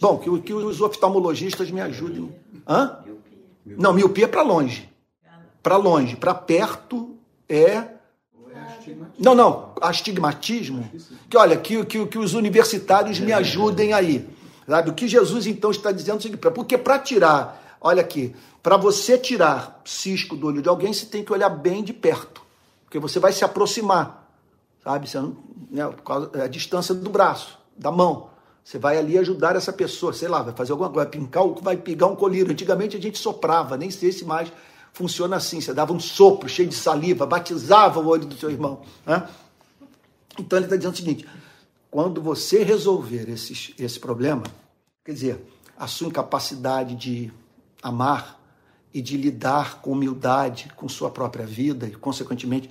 [0.00, 2.34] Bom, que, que os oftalmologistas me ajudem.
[2.66, 2.96] Hã?
[3.66, 4.88] Não, miopia é para longe.
[5.62, 6.16] Para longe.
[6.16, 7.14] Para perto
[7.46, 7.88] é.
[9.18, 9.74] Não, não.
[9.82, 10.90] Astigmatismo.
[11.28, 14.31] Que olha, que, que, que os universitários me ajudem aí.
[14.66, 14.90] Sabe?
[14.90, 18.76] O que Jesus então está dizendo é o seguinte: porque para tirar, olha aqui, para
[18.76, 22.42] você tirar cisco do olho de alguém, você tem que olhar bem de perto.
[22.84, 24.30] Porque você vai se aproximar.
[24.84, 25.08] Sabe?
[25.08, 25.18] Você
[25.70, 25.82] né,
[26.42, 28.30] a distância do braço, da mão.
[28.64, 31.76] Você vai ali ajudar essa pessoa, sei lá, vai fazer alguma coisa, vai pincar, vai
[31.76, 32.52] pegar um colírio.
[32.52, 34.52] Antigamente a gente soprava, nem sei se mais
[34.92, 35.60] funciona assim.
[35.60, 38.82] Você dava um sopro cheio de saliva, batizava o olho do seu irmão.
[39.04, 39.26] Né?
[40.38, 41.26] Então ele está dizendo o seguinte:
[41.92, 44.44] quando você resolver esse, esse problema,
[45.04, 45.44] quer dizer,
[45.76, 47.30] a sua incapacidade de
[47.82, 48.40] amar
[48.94, 52.70] e de lidar com humildade com sua própria vida e, consequentemente,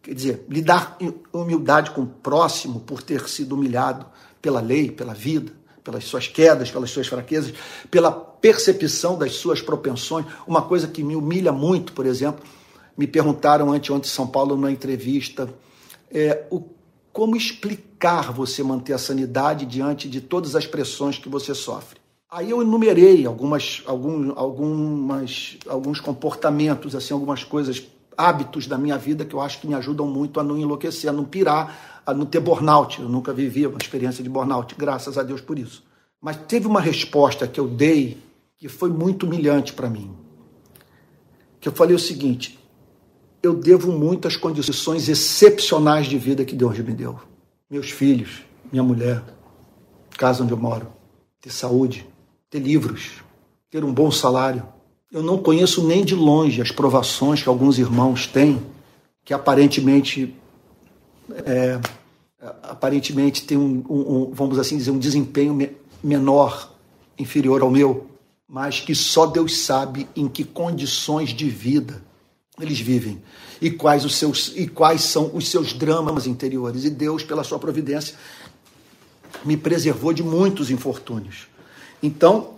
[0.00, 0.96] quer dizer, lidar
[1.30, 4.06] humildade com o próximo por ter sido humilhado
[4.40, 5.52] pela lei, pela vida,
[5.84, 7.52] pelas suas quedas, pelas suas fraquezas,
[7.90, 10.24] pela percepção das suas propensões.
[10.46, 12.42] Uma coisa que me humilha muito, por exemplo,
[12.96, 15.52] me perguntaram anteontem em São Paulo numa entrevista,
[16.10, 16.62] é, o,
[17.12, 17.91] como explicar
[18.32, 22.00] você manter a sanidade diante de todas as pressões que você sofre.
[22.30, 27.82] Aí eu enumerei algumas, algum, algumas, alguns comportamentos, assim, algumas coisas,
[28.16, 31.12] hábitos da minha vida que eu acho que me ajudam muito a não enlouquecer, a
[31.12, 33.00] não pirar, a não ter burnout.
[33.00, 35.84] Eu nunca vivi uma experiência de burnout, graças a Deus por isso.
[36.20, 38.18] Mas teve uma resposta que eu dei
[38.56, 40.10] que foi muito humilhante para mim.
[41.60, 42.58] que eu falei o seguinte:
[43.42, 47.31] eu devo muitas condições excepcionais de vida que Deus me deu.
[47.72, 49.22] Meus filhos, minha mulher,
[50.18, 50.88] casa onde eu moro,
[51.40, 52.06] ter saúde,
[52.50, 53.22] ter livros,
[53.70, 54.62] ter um bom salário.
[55.10, 58.62] Eu não conheço nem de longe as provações que alguns irmãos têm,
[59.24, 60.36] que aparentemente
[61.46, 61.80] é,
[62.62, 65.70] aparentemente tem um, um, um, vamos assim dizer, um desempenho me
[66.04, 66.74] menor,
[67.18, 68.06] inferior ao meu,
[68.46, 72.02] mas que só Deus sabe em que condições de vida
[72.60, 73.22] eles vivem
[73.60, 76.84] e quais os seus e quais são os seus dramas interiores.
[76.84, 78.16] E Deus, pela sua providência,
[79.44, 81.46] me preservou de muitos infortúnios.
[82.02, 82.54] Então,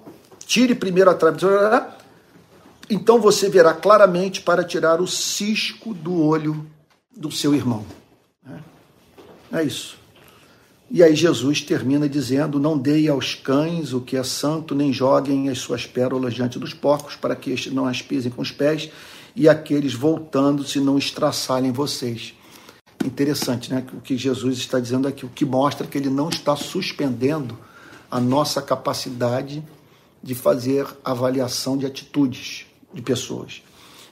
[0.47, 1.39] tire primeiro a trave.
[2.91, 6.67] Então você verá claramente para tirar o cisco do olho
[7.17, 7.85] do seu irmão.
[9.53, 9.97] É isso.
[10.91, 15.49] E aí Jesus termina dizendo: Não deem aos cães o que é santo, nem joguem
[15.49, 18.91] as suas pérolas diante dos porcos, para que estes não as pisem com os pés,
[19.35, 22.35] e aqueles voltando-se não estraçalhem vocês.
[23.05, 23.85] Interessante, né?
[23.93, 27.59] O que Jesus está dizendo aqui, o que mostra que ele não está suspendendo
[28.11, 29.63] a nossa capacidade
[30.23, 33.63] de fazer avaliação de atitudes de pessoas.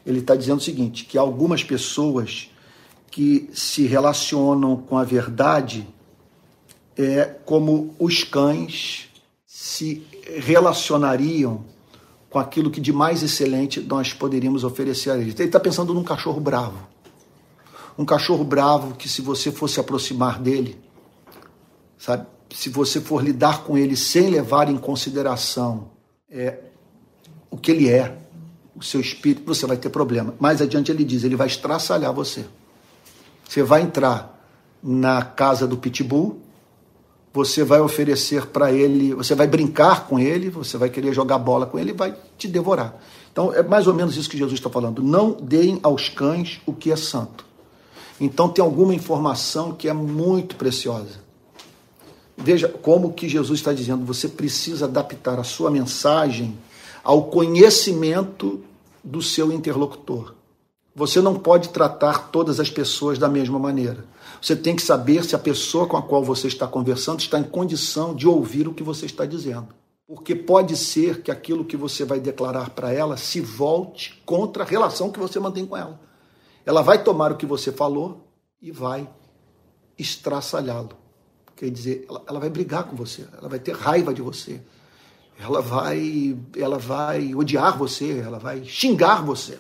[0.05, 2.51] Ele está dizendo o seguinte: que algumas pessoas
[3.11, 5.87] que se relacionam com a verdade
[6.97, 9.09] é como os cães
[9.47, 10.07] se
[10.39, 11.65] relacionariam
[12.33, 15.35] com aquilo que de mais excelente nós poderíamos oferecer a eles.
[15.35, 16.79] Ele está pensando num cachorro bravo.
[17.99, 20.81] Um cachorro bravo que, se você fosse aproximar dele,
[21.99, 25.91] sabe, se você for lidar com ele sem levar em consideração
[26.31, 26.59] é,
[27.51, 28.17] o que ele é,
[28.75, 30.35] o seu espírito, você vai ter problema.
[30.41, 32.47] Mais adiante ele diz: ele vai estraçalhar você.
[33.47, 34.43] Você vai entrar
[34.83, 36.41] na casa do pitbull,
[37.33, 41.67] você vai oferecer para ele, você vai brincar com ele, você vai querer jogar bola
[41.67, 43.01] com ele e vai te devorar.
[43.33, 45.03] Então é mais ou menos isso que Jesus está falando.
[45.03, 47.47] Não deem aos cães o que é santo.
[48.21, 51.23] Então tem alguma informação que é muito preciosa.
[52.37, 56.59] Veja como que Jesus está dizendo, você precisa adaptar a sua mensagem
[57.03, 58.61] ao conhecimento
[59.03, 60.35] do seu interlocutor.
[60.95, 64.05] Você não pode tratar todas as pessoas da mesma maneira.
[64.41, 67.45] Você tem que saber se a pessoa com a qual você está conversando está em
[67.45, 69.69] condição de ouvir o que você está dizendo.
[70.07, 74.67] Porque pode ser que aquilo que você vai declarar para ela se volte contra a
[74.67, 75.99] relação que você mantém com ela.
[76.67, 78.29] Ela vai tomar o que você falou
[78.61, 79.09] e vai
[79.99, 80.91] estraçalhá-lo.
[81.57, 84.61] Quer dizer, ela, ela vai brigar com você, ela vai ter raiva de você,
[85.39, 89.59] ela vai, ela vai odiar você, ela vai xingar você.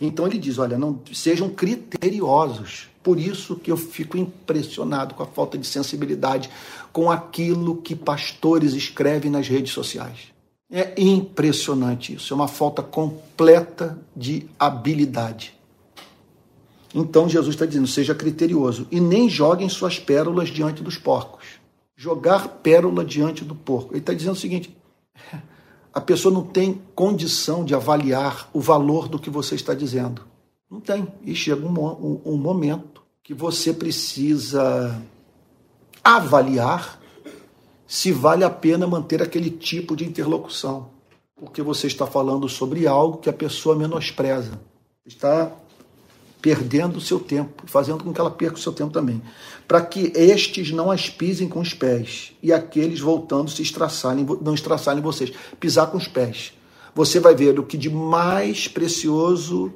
[0.00, 2.88] Então ele diz: olha, não sejam criteriosos.
[3.02, 6.50] Por isso que eu fico impressionado com a falta de sensibilidade
[6.92, 10.28] com aquilo que pastores escrevem nas redes sociais.
[10.70, 15.58] É impressionante isso, é uma falta completa de habilidade.
[16.94, 21.44] Então Jesus está dizendo: seja criterioso e nem joguem suas pérolas diante dos porcos.
[21.96, 23.92] Jogar pérola diante do porco.
[23.92, 24.76] Ele está dizendo o seguinte:
[25.98, 30.24] a pessoa não tem condição de avaliar o valor do que você está dizendo.
[30.70, 31.08] Não tem.
[31.24, 35.02] E chega um, um, um momento que você precisa
[36.04, 37.00] avaliar
[37.84, 40.88] se vale a pena manter aquele tipo de interlocução.
[41.34, 44.60] Porque você está falando sobre algo que a pessoa menospreza.
[45.04, 45.50] Está
[46.40, 49.22] perdendo o seu tempo, fazendo com que ela perca o seu tempo também.
[49.66, 54.54] Para que estes não as pisem com os pés e aqueles voltando se estraçalhem, não
[54.54, 55.32] estraçalhem vocês.
[55.58, 56.52] Pisar com os pés.
[56.94, 59.72] Você vai ver o que de mais precioso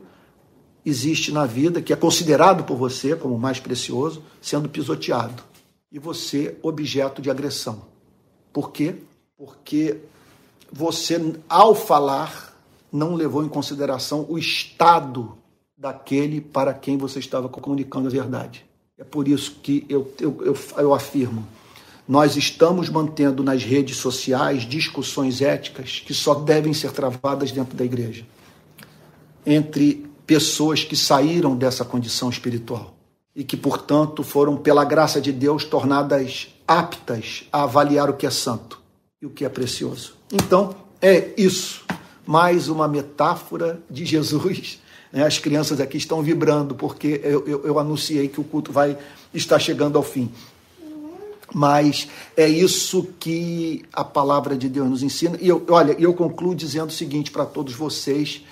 [0.85, 5.43] existe na vida, que é considerado por você como mais precioso, sendo pisoteado.
[5.91, 7.83] E você objeto de agressão.
[8.53, 8.97] Por quê?
[9.37, 9.99] Porque
[10.73, 12.57] você, ao falar,
[12.91, 15.37] não levou em consideração o estado
[15.83, 18.65] daquele para quem você estava comunicando a verdade.
[18.97, 21.45] É por isso que eu, eu, eu, eu afirmo:
[22.07, 27.85] nós estamos mantendo nas redes sociais discussões éticas que só devem ser travadas dentro da
[27.85, 28.25] igreja
[29.45, 32.95] entre pessoas que saíram dessa condição espiritual
[33.35, 38.31] e que, portanto, foram, pela graça de Deus, tornadas aptas a avaliar o que é
[38.31, 38.81] santo
[39.21, 40.15] e o que é precioso.
[40.33, 41.85] Então, é isso.
[42.25, 44.81] Mais uma metáfora de Jesus
[45.13, 45.25] né?
[45.25, 48.97] As crianças aqui estão vibrando porque eu, eu, eu anunciei que o culto vai
[49.35, 50.31] estar chegando ao fim.
[51.55, 55.37] Mas é isso que a palavra de Deus nos ensina.
[55.39, 58.43] E eu, olha, eu concluo dizendo o seguinte para todos vocês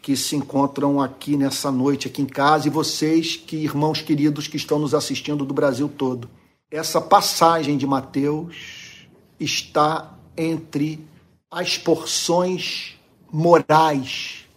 [0.00, 4.56] que se encontram aqui nessa noite, aqui em casa, e vocês, que irmãos queridos que
[4.56, 6.30] estão nos assistindo do Brasil todo.
[6.70, 9.06] Essa passagem de Mateus
[9.38, 11.04] está entre
[11.50, 12.96] as porções
[13.30, 14.47] morais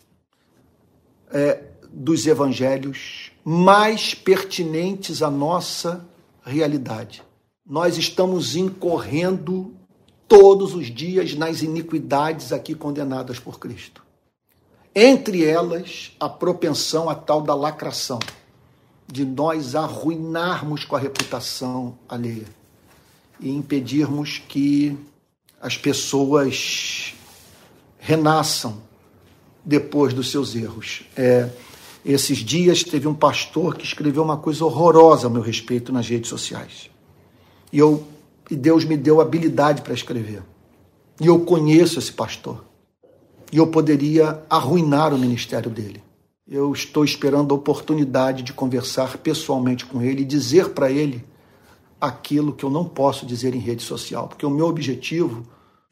[1.31, 6.05] é, dos evangelhos mais pertinentes à nossa
[6.43, 7.23] realidade.
[7.65, 9.73] Nós estamos incorrendo
[10.27, 14.03] todos os dias nas iniquidades aqui condenadas por Cristo.
[14.93, 18.19] Entre elas, a propensão a tal da lacração,
[19.07, 22.47] de nós arruinarmos com a reputação alheia
[23.39, 24.97] e impedirmos que
[25.61, 27.13] as pessoas
[27.99, 28.81] renasçam
[29.63, 31.03] depois dos seus erros.
[31.15, 31.49] É,
[32.03, 36.29] esses dias teve um pastor que escreveu uma coisa horrorosa a meu respeito nas redes
[36.29, 36.89] sociais.
[37.71, 38.03] E, eu,
[38.49, 40.41] e Deus me deu habilidade para escrever.
[41.19, 42.63] E eu conheço esse pastor.
[43.51, 46.01] E eu poderia arruinar o ministério dele.
[46.47, 51.23] Eu estou esperando a oportunidade de conversar pessoalmente com ele e dizer para ele
[51.99, 55.45] aquilo que eu não posso dizer em rede social, porque o meu objetivo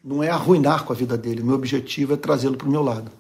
[0.04, 2.82] não é arruinar com a vida dele, o meu objetivo é trazê-lo para o meu
[2.82, 3.12] lado.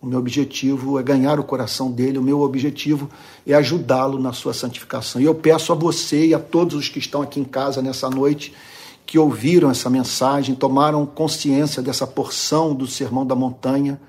[0.00, 3.10] O meu objetivo é ganhar o coração dele, o meu objetivo
[3.44, 5.20] é ajudá-lo na sua santificação.
[5.20, 8.08] E eu peço a você e a todos os que estão aqui em casa nessa
[8.08, 8.54] noite,
[9.04, 14.00] que ouviram essa mensagem, tomaram consciência dessa porção do Sermão da Montanha,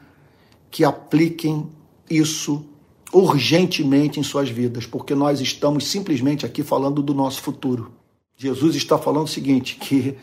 [0.69, 1.67] que apliquem
[2.07, 2.63] isso
[3.11, 7.91] urgentemente em suas vidas, porque nós estamos simplesmente aqui falando do nosso futuro.
[8.37, 10.15] Jesus está falando o seguinte, que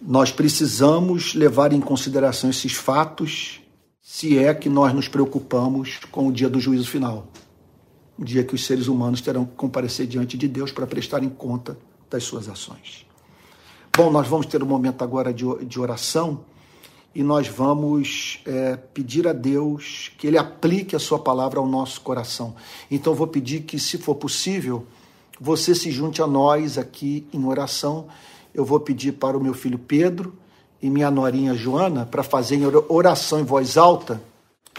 [0.00, 3.61] nós precisamos levar em consideração esses fatos
[4.14, 7.28] se é que nós nos preocupamos com o dia do juízo final.
[8.18, 11.78] O dia que os seres humanos terão que comparecer diante de Deus para prestarem conta
[12.10, 13.06] das suas ações.
[13.96, 16.44] Bom, nós vamos ter um momento agora de, oração
[17.14, 22.02] e nós vamos é, pedir a Deus que Ele aplique a Sua palavra ao nosso
[22.02, 22.54] coração.
[22.90, 24.86] Então, vou pedir que, se for possível,
[25.40, 28.08] você se junte a nós aqui em oração
[28.54, 30.34] eu vou pedir para o meu filho Pedro
[30.82, 34.20] e minha norinha Joana para fazerem oração em voz alta,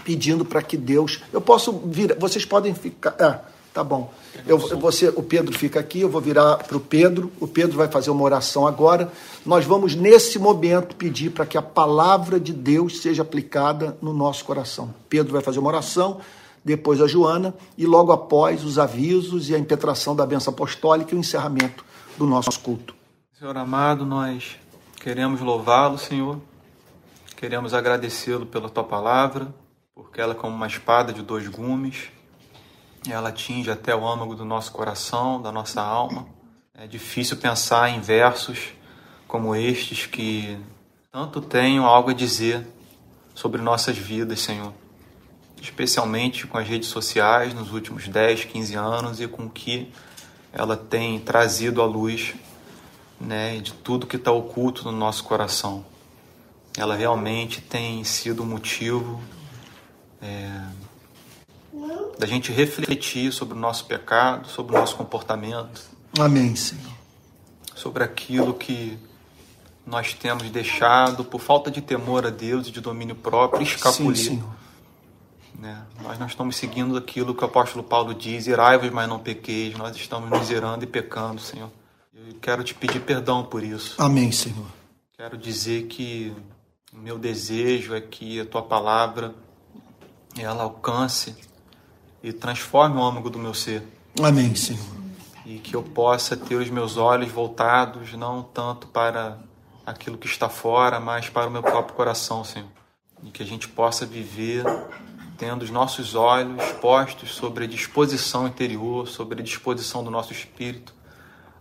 [0.04, 1.22] pedindo para que Deus.
[1.32, 3.16] Eu posso vir, vocês podem ficar.
[3.18, 3.40] Ah,
[3.74, 4.12] tá bom.
[4.46, 7.88] Eu, você, o Pedro fica aqui, eu vou virar para o Pedro, o Pedro vai
[7.88, 9.12] fazer uma oração agora.
[9.46, 14.44] Nós vamos, nesse momento, pedir para que a palavra de Deus seja aplicada no nosso
[14.44, 14.94] coração.
[15.08, 16.20] Pedro vai fazer uma oração,
[16.66, 21.18] depois a Joana, e logo após os avisos e a impetração da benção apostólica e
[21.18, 21.86] o encerramento
[22.18, 22.94] do nosso culto.
[23.38, 24.58] Senhor amado, nós
[25.04, 26.40] queremos louvá-lo, Senhor.
[27.36, 29.54] Queremos agradecê-lo pela tua palavra,
[29.94, 32.10] porque ela é como uma espada de dois gumes.
[33.10, 36.26] Ela atinge até o âmago do nosso coração, da nossa alma.
[36.74, 38.70] É difícil pensar em versos
[39.28, 40.58] como estes que
[41.12, 42.66] tanto tenham algo a dizer
[43.36, 44.74] sobre nossas vidas, Senhor.
[45.62, 49.92] Especialmente com as redes sociais nos últimos 10, 15 anos e com o que
[50.54, 52.36] ela tem trazido à luz
[53.20, 55.86] né, de tudo que está oculto no nosso coração.
[56.78, 59.22] Ela realmente tem sido motivo
[60.22, 60.62] é,
[62.18, 65.84] da gente refletir sobre o nosso pecado, sobre o nosso comportamento.
[66.20, 66.94] Amém, Senhor.
[67.76, 68.98] Sobre aquilo que
[69.86, 74.16] nós temos deixado por falta de temor a Deus e de domínio próprio escapulir.
[74.16, 74.64] Sim, Senhor.
[75.60, 75.82] Né?
[76.02, 79.78] Nós não estamos seguindo aquilo que o apóstolo Paulo diz, irai-vos, mas não pequeis.
[79.78, 81.70] Nós estamos nos irando e pecando, Senhor.
[82.26, 84.02] Eu quero te pedir perdão por isso.
[84.02, 84.66] Amém, Senhor.
[85.18, 86.34] Quero dizer que
[86.94, 89.36] o meu desejo é que a tua palavra
[90.38, 91.36] ela alcance
[92.22, 93.84] e transforme o âmago do meu ser.
[94.22, 94.86] Amém, Senhor.
[95.46, 99.38] E que eu possa ter os meus olhos voltados não tanto para
[99.86, 102.70] aquilo que está fora, mas para o meu próprio coração, Senhor.
[103.22, 104.64] E que a gente possa viver
[105.38, 110.94] tendo os nossos olhos postos sobre a disposição interior, sobre a disposição do nosso espírito,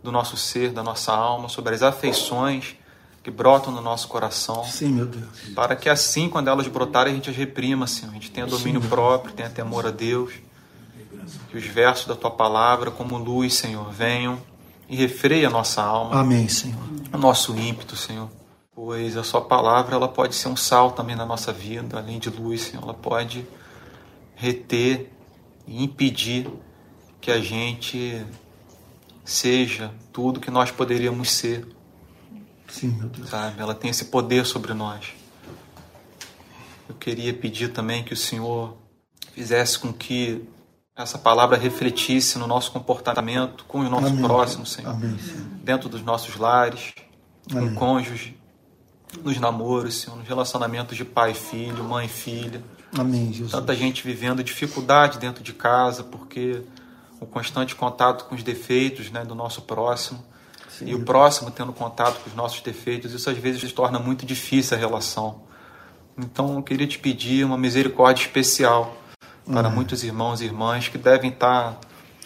[0.02, 2.76] do nosso ser, da nossa alma, sobre as afeições
[3.22, 4.64] que brotam no nosso coração.
[4.64, 5.28] Sim, meu Deus.
[5.54, 8.10] Para que assim, quando elas brotarem, a gente as reprima, Senhor.
[8.10, 10.32] A gente tenha domínio Sim, próprio, tenha temor a Deus.
[11.48, 14.40] Que os versos da tua palavra, como luz, Senhor, venham
[14.88, 16.20] e refreiem a nossa alma.
[16.20, 16.82] Amém, Senhor.
[17.12, 18.28] O nosso ímpeto, Senhor.
[18.74, 22.28] Pois a sua palavra, ela pode ser um sal também na nossa vida, além de
[22.28, 22.82] luz, Senhor.
[22.82, 23.46] Ela pode
[24.34, 25.12] reter
[25.66, 26.50] e impedir
[27.20, 28.26] que a gente
[29.24, 31.66] seja tudo que nós poderíamos ser.
[32.68, 33.28] Sim, meu Deus.
[33.28, 33.60] Sabe?
[33.60, 35.12] Ela tem esse poder sobre nós.
[36.88, 38.76] Eu queria pedir também que o Senhor
[39.34, 40.46] fizesse com que
[40.96, 44.22] essa palavra refletisse no nosso comportamento com os nossos Amém.
[44.22, 44.90] próximos, Senhor.
[44.90, 45.46] Amém, Senhor.
[45.62, 46.92] Dentro dos nossos lares,
[47.50, 47.70] Amém.
[47.70, 48.36] com cônjuge,
[49.22, 52.62] nos namoros, Senhor, nos relacionamentos de pai e filho, mãe e filha.
[52.96, 53.52] Amém, Jesus.
[53.52, 56.62] Tanta gente vivendo dificuldade dentro de casa porque
[57.22, 60.22] o constante contato com os defeitos né, do nosso próximo
[60.68, 60.86] Sim.
[60.88, 64.76] e o próximo tendo contato com os nossos defeitos, isso às vezes torna muito difícil
[64.76, 65.42] a relação.
[66.18, 68.96] Então eu queria te pedir uma misericórdia especial
[69.46, 71.78] para muitos irmãos e irmãs que devem estar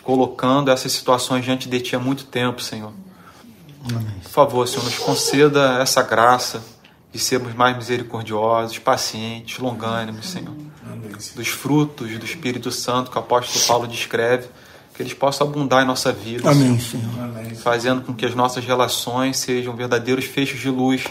[0.02, 2.92] colocando essas situações diante de Ti há muito tempo, Senhor.
[4.22, 6.62] Por favor, Senhor, nos conceda essa graça
[7.12, 10.54] de sermos mais misericordiosos, pacientes, longânimos, Senhor.
[11.34, 14.48] Dos frutos do Espírito Santo que o apóstolo Paulo descreve,
[14.96, 17.12] que eles possam abundar em nossa vida, Amém, Senhor.
[17.12, 17.54] Senhor.
[17.56, 21.04] Fazendo com que as nossas relações sejam verdadeiros feixes de luz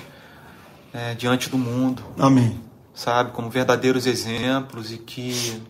[0.92, 2.04] é, diante do mundo.
[2.18, 2.60] Amém.
[2.96, 5.62] Sabe, como verdadeiros exemplos e que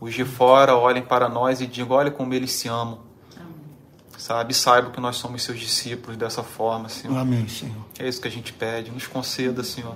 [0.00, 3.00] os de fora olhem para nós e digam: olha como eles se amam.
[4.16, 7.16] Sabe, saibam que nós somos seus discípulos dessa forma, Senhor.
[7.18, 7.76] Amém, Senhor.
[7.98, 8.90] É isso que a gente pede.
[8.90, 9.94] Nos conceda, Senhor,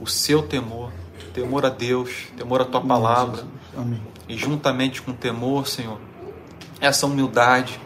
[0.00, 0.92] o seu temor,
[1.32, 3.44] temor a Deus, temor à tua palavra.
[3.76, 4.02] Amém.
[4.28, 5.98] E juntamente com o temor, Senhor,
[6.80, 7.80] essa humildade,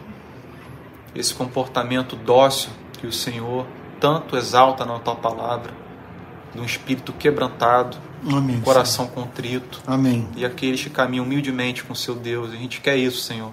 [1.15, 3.65] esse comportamento dócil que o Senhor
[3.99, 5.73] tanto exalta na tua palavra,
[6.53, 8.57] de um espírito quebrantado, Amém.
[8.57, 10.27] um coração contrito Amém.
[10.35, 12.51] e aqueles que caminham humildemente com seu Deus.
[12.51, 13.51] A gente quer isso, Senhor.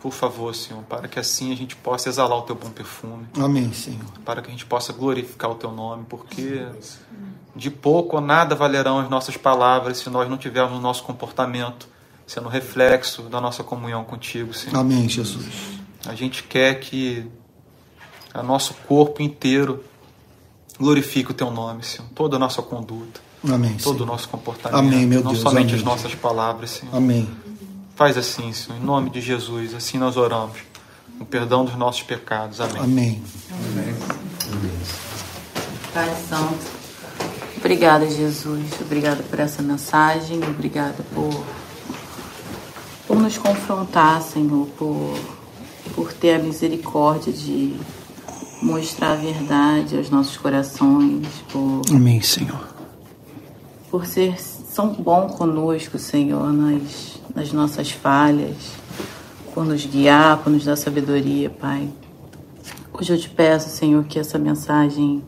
[0.00, 3.72] Por favor, Senhor, para que assim a gente possa exalar o teu bom perfume, Amém,
[3.72, 4.04] Senhor.
[4.24, 6.66] para que a gente possa glorificar o teu nome, porque
[7.56, 11.88] de pouco ou nada valerão as nossas palavras se nós não tivermos o nosso comportamento
[12.26, 14.78] sendo reflexo da nossa comunhão contigo, Senhor.
[14.78, 15.46] Amém, Jesus.
[16.06, 17.26] A gente quer que
[18.34, 19.84] o nosso corpo inteiro
[20.78, 22.08] glorifique o teu nome, Senhor.
[22.14, 25.76] Toda a nossa conduta, Amém, todo o nosso comportamento, Amém, meu não Deus, somente amém.
[25.76, 26.94] as nossas palavras, Senhor.
[26.96, 27.28] Amém.
[27.94, 30.58] Faz assim, Senhor, em nome de Jesus, assim nós oramos.
[31.20, 32.60] O perdão dos nossos pecados.
[32.60, 33.22] Amém.
[33.50, 33.94] Amém.
[35.92, 36.58] Pai Santo,
[37.56, 38.64] obrigada, Jesus.
[38.80, 40.42] Obrigada por essa mensagem.
[40.42, 41.30] Obrigada por,
[43.06, 45.18] por nos confrontar, Senhor, por,
[45.94, 47.76] por ter a misericórdia de
[48.62, 52.66] mostrar a verdade aos nossos corações, por, Amém, Senhor.
[53.90, 54.36] por ser
[54.74, 58.56] tão bom conosco, Senhor, nas, nas nossas falhas,
[59.52, 61.88] por nos guiar, por nos dar sabedoria, Pai.
[62.92, 65.22] Hoje eu te peço, Senhor, que essa mensagem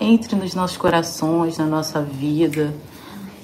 [0.00, 2.74] entre nos nossos corações, na nossa vida,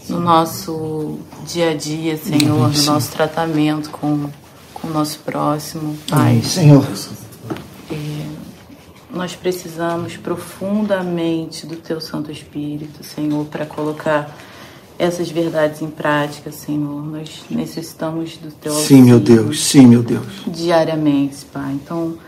[0.08, 4.28] no nosso dia a dia, Senhor, no nosso tratamento com,
[4.74, 6.42] com o nosso próximo, Pai.
[6.42, 6.84] Senhor.
[9.16, 14.36] Nós precisamos profundamente do Teu Santo Espírito, Senhor, para colocar
[14.98, 17.02] essas verdades em prática, Senhor.
[17.02, 19.64] Nós necessitamos do Teu Sim, meu auxílio Deus.
[19.64, 20.26] Sim, meu Deus.
[20.46, 21.72] diariamente, Pai.
[21.72, 22.18] Então,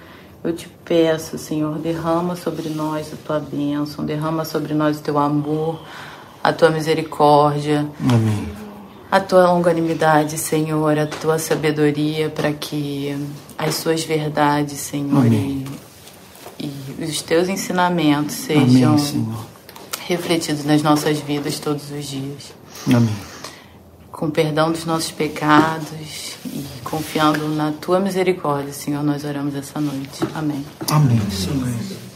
[0.43, 5.19] eu te peço, Senhor, derrama sobre nós a Tua bênção, derrama sobre nós o Teu
[5.19, 5.83] amor,
[6.49, 8.49] a Tua misericórdia, Amém.
[9.11, 13.15] a tua longanimidade, Senhor, a tua sabedoria para que
[13.57, 15.67] as suas verdades, Senhor, e,
[16.59, 19.47] e os teus ensinamentos sejam Amém, Senhor.
[20.07, 22.55] refletidos nas nossas vidas todos os dias.
[22.87, 23.15] Amém.
[24.11, 30.25] Com perdão dos nossos pecados e confiando na tua misericórdia, Senhor, nós oramos essa noite.
[30.35, 30.65] Amém.
[30.91, 32.08] Amém, Senhor.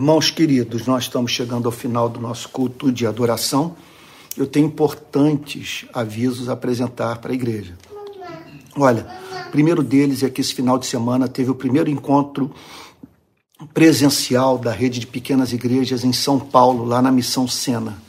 [0.00, 3.76] Irmãos queridos, nós estamos chegando ao final do nosso culto de adoração.
[4.34, 7.76] Eu tenho importantes avisos a apresentar para a igreja.
[8.78, 9.06] Olha,
[9.46, 12.50] o primeiro deles é que esse final de semana teve o primeiro encontro
[13.74, 18.02] presencial da rede de pequenas igrejas em São Paulo, lá na Missão Sena.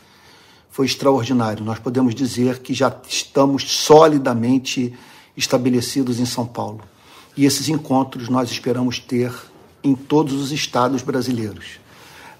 [0.70, 1.66] Foi extraordinário.
[1.66, 4.94] Nós podemos dizer que já estamos solidamente
[5.36, 6.80] estabelecidos em São Paulo.
[7.36, 9.34] E esses encontros nós esperamos ter
[9.84, 11.81] em todos os estados brasileiros.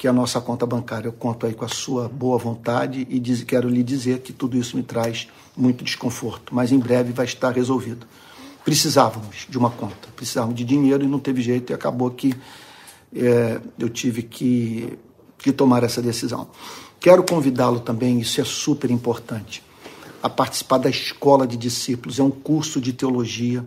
[0.00, 1.08] que a nossa conta bancária.
[1.08, 4.56] Eu conto aí com a sua boa vontade e diz, quero lhe dizer que tudo
[4.56, 8.06] isso me traz muito desconforto, mas em breve vai estar resolvido.
[8.64, 12.34] Precisávamos de uma conta, precisávamos de dinheiro e não teve jeito e acabou que
[13.14, 14.98] é, eu tive que,
[15.36, 16.48] que tomar essa decisão.
[16.98, 19.62] Quero convidá-lo também, isso é super importante,
[20.22, 22.18] a participar da Escola de Discípulos.
[22.18, 23.62] É um curso de teologia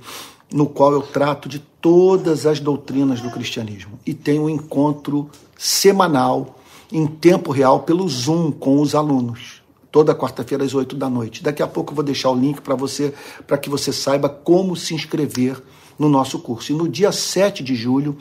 [0.51, 5.29] no qual eu trato de todas as doutrinas do cristianismo e tenho um encontro
[5.63, 6.59] semanal
[6.91, 9.63] em tempo real pelo Zoom com os alunos.
[9.89, 11.41] Toda quarta-feira às 8 da noite.
[11.41, 13.13] Daqui a pouco eu vou deixar o link para você,
[13.47, 15.61] para que você saiba como se inscrever
[15.97, 16.73] no nosso curso.
[16.73, 18.17] E no dia 7 de julho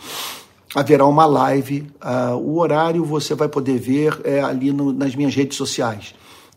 [0.73, 1.91] haverá uma live.
[2.01, 6.15] Uh, o horário você vai poder ver é, ali no, nas minhas redes sociais,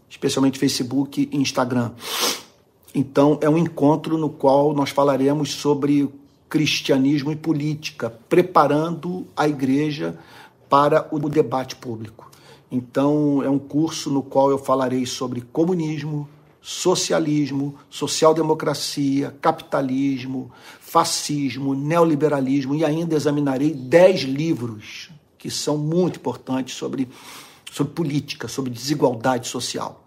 [0.07, 1.91] especialmente Facebook e Instagram.
[2.93, 6.07] Então, é um encontro no qual nós falaremos sobre
[6.47, 10.17] cristianismo e política, preparando a igreja
[10.69, 12.29] para o debate público.
[12.71, 16.27] Então, é um curso no qual eu falarei sobre comunismo,
[16.61, 27.07] socialismo, social-democracia, capitalismo, fascismo, neoliberalismo e ainda examinarei dez livros que são muito importantes sobre,
[27.71, 30.04] sobre política, sobre desigualdade social,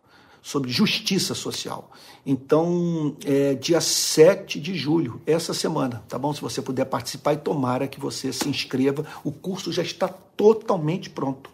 [0.49, 1.91] sobre justiça social.
[2.25, 6.33] Então, é dia 7 de julho, essa semana, tá bom?
[6.33, 11.11] Se você puder participar e tomara que você se inscreva, o curso já está totalmente
[11.11, 11.51] pronto.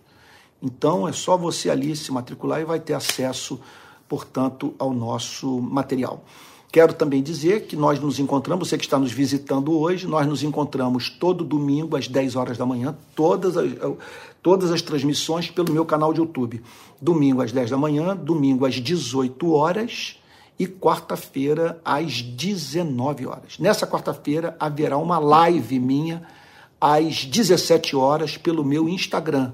[0.63, 3.61] Então, é só você ali se matricular e vai ter acesso
[4.09, 6.25] portanto, ao nosso material.
[6.71, 10.45] Quero também dizer que nós nos encontramos, você que está nos visitando hoje, nós nos
[10.45, 13.73] encontramos todo domingo às 10 horas da manhã, todas as,
[14.45, 16.63] todas as transmissões pelo meu canal de YouTube.
[17.01, 20.21] Domingo às 10 da manhã, domingo às 18 horas
[20.59, 23.59] e quarta-feira às 19 horas.
[23.59, 26.23] Nessa quarta-feira haverá uma live minha
[26.79, 29.51] às 17 horas pelo meu Instagram,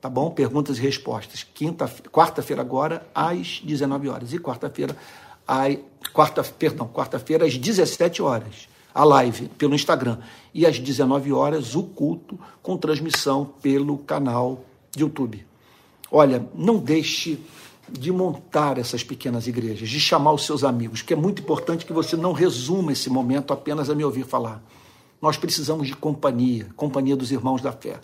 [0.00, 0.28] tá bom?
[0.28, 1.46] Perguntas e respostas.
[1.54, 4.96] Quinta, quarta-feira agora às 19 horas e quarta-feira
[5.46, 5.78] às
[6.12, 8.71] quarta, perdão, quarta-feira às 17 horas.
[8.94, 10.18] A live pelo Instagram
[10.52, 15.46] e às 19 horas o culto com transmissão pelo canal de YouTube.
[16.10, 17.38] Olha, não deixe
[17.90, 21.92] de montar essas pequenas igrejas, de chamar os seus amigos, que é muito importante que
[21.92, 24.62] você não resuma esse momento apenas a me ouvir falar.
[25.20, 27.98] Nós precisamos de companhia, companhia dos irmãos da fé.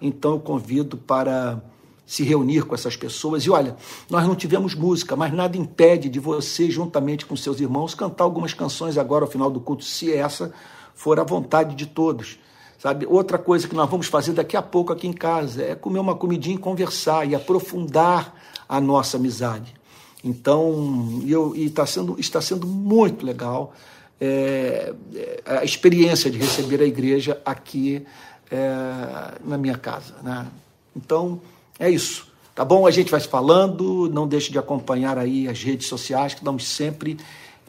[0.00, 1.60] Então eu convido para
[2.06, 3.42] se reunir com essas pessoas.
[3.42, 3.76] E olha,
[4.08, 8.54] nós não tivemos música, mas nada impede de você, juntamente com seus irmãos, cantar algumas
[8.54, 10.52] canções agora ao final do culto, se essa
[10.94, 12.38] for a vontade de todos.
[12.78, 13.06] Sabe?
[13.06, 16.14] Outra coisa que nós vamos fazer daqui a pouco aqui em casa é comer uma
[16.14, 18.34] comidinha e conversar e aprofundar
[18.68, 19.74] a nossa amizade.
[20.22, 23.72] Então, eu, e está sendo, está sendo muito legal
[24.20, 28.04] é, é a experiência de receber a igreja aqui
[28.50, 28.58] é,
[29.44, 30.14] na minha casa.
[30.22, 30.46] Né?
[30.94, 31.40] Então,
[31.78, 32.26] é isso.
[32.54, 32.86] Tá bom?
[32.86, 37.18] A gente vai falando, não deixe de acompanhar aí as redes sociais, que estamos sempre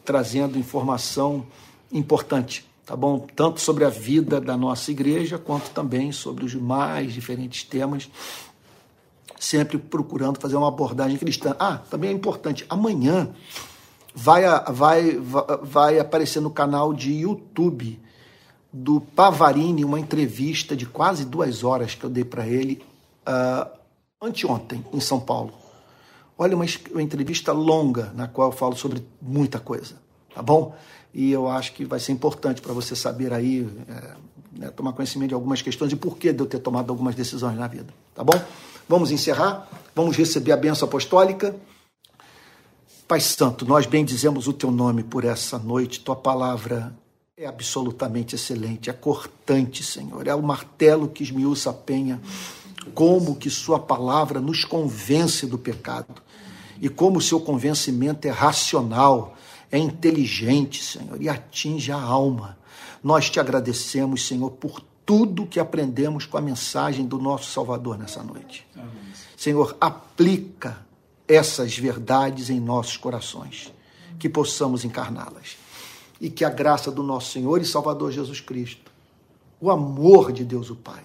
[0.02, 1.46] trazendo informação
[1.92, 3.26] importante, tá bom?
[3.36, 8.08] Tanto sobre a vida da nossa igreja, quanto também sobre os mais diferentes temas,
[9.38, 11.54] sempre procurando fazer uma abordagem cristã.
[11.58, 13.28] Ah, também é importante, amanhã
[14.14, 14.42] vai,
[14.72, 15.18] vai,
[15.62, 18.00] vai aparecer no canal de YouTube
[18.72, 22.82] do Pavarini, uma entrevista de quase duas horas que eu dei para ele
[23.26, 23.77] uh,
[24.20, 25.52] anteontem, em São Paulo.
[26.36, 29.96] Olha, uma, uma entrevista longa, na qual eu falo sobre muita coisa,
[30.34, 30.74] tá bom?
[31.12, 34.16] E eu acho que vai ser importante para você saber aí, é,
[34.52, 37.56] né, tomar conhecimento de algumas questões e por que de eu ter tomado algumas decisões
[37.56, 38.40] na vida, tá bom?
[38.88, 41.56] Vamos encerrar, vamos receber a benção apostólica.
[43.06, 46.94] Pai Santo, nós bendizemos o teu nome por essa noite, tua palavra
[47.36, 50.26] é absolutamente excelente, é cortante, Senhor.
[50.26, 52.20] É o martelo que esmiuça a penha.
[52.88, 56.22] Como que Sua palavra nos convence do pecado.
[56.80, 59.36] E como o seu convencimento é racional,
[59.70, 62.58] é inteligente, Senhor, e atinge a alma.
[63.02, 68.22] Nós te agradecemos, Senhor, por tudo que aprendemos com a mensagem do nosso Salvador nessa
[68.22, 68.66] noite.
[69.36, 70.86] Senhor, aplica
[71.26, 73.72] essas verdades em nossos corações,
[74.18, 75.56] que possamos encarná-las
[76.20, 78.90] e que a graça do nosso Senhor e Salvador Jesus Cristo,
[79.60, 81.02] o amor de Deus o Pai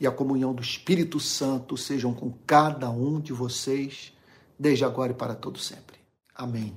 [0.00, 4.12] e a comunhão do Espírito Santo sejam com cada um de vocês,
[4.58, 5.94] desde agora e para todo sempre.
[6.34, 6.74] Amém.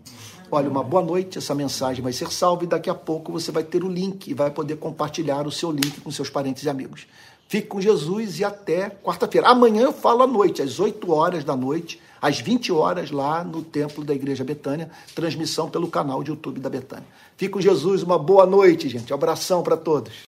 [0.51, 1.39] Olha, uma boa noite.
[1.39, 4.33] Essa mensagem vai ser salva e daqui a pouco você vai ter o link e
[4.33, 7.07] vai poder compartilhar o seu link com seus parentes e amigos.
[7.47, 9.47] Fique com Jesus e até quarta-feira.
[9.47, 13.63] Amanhã eu falo à noite, às 8 horas da noite, às 20 horas, lá no
[13.63, 17.05] Templo da Igreja Betânia, transmissão pelo canal de YouTube da Betânia.
[17.37, 19.13] Fique com Jesus, uma boa noite, gente.
[19.13, 20.13] Abração para todos.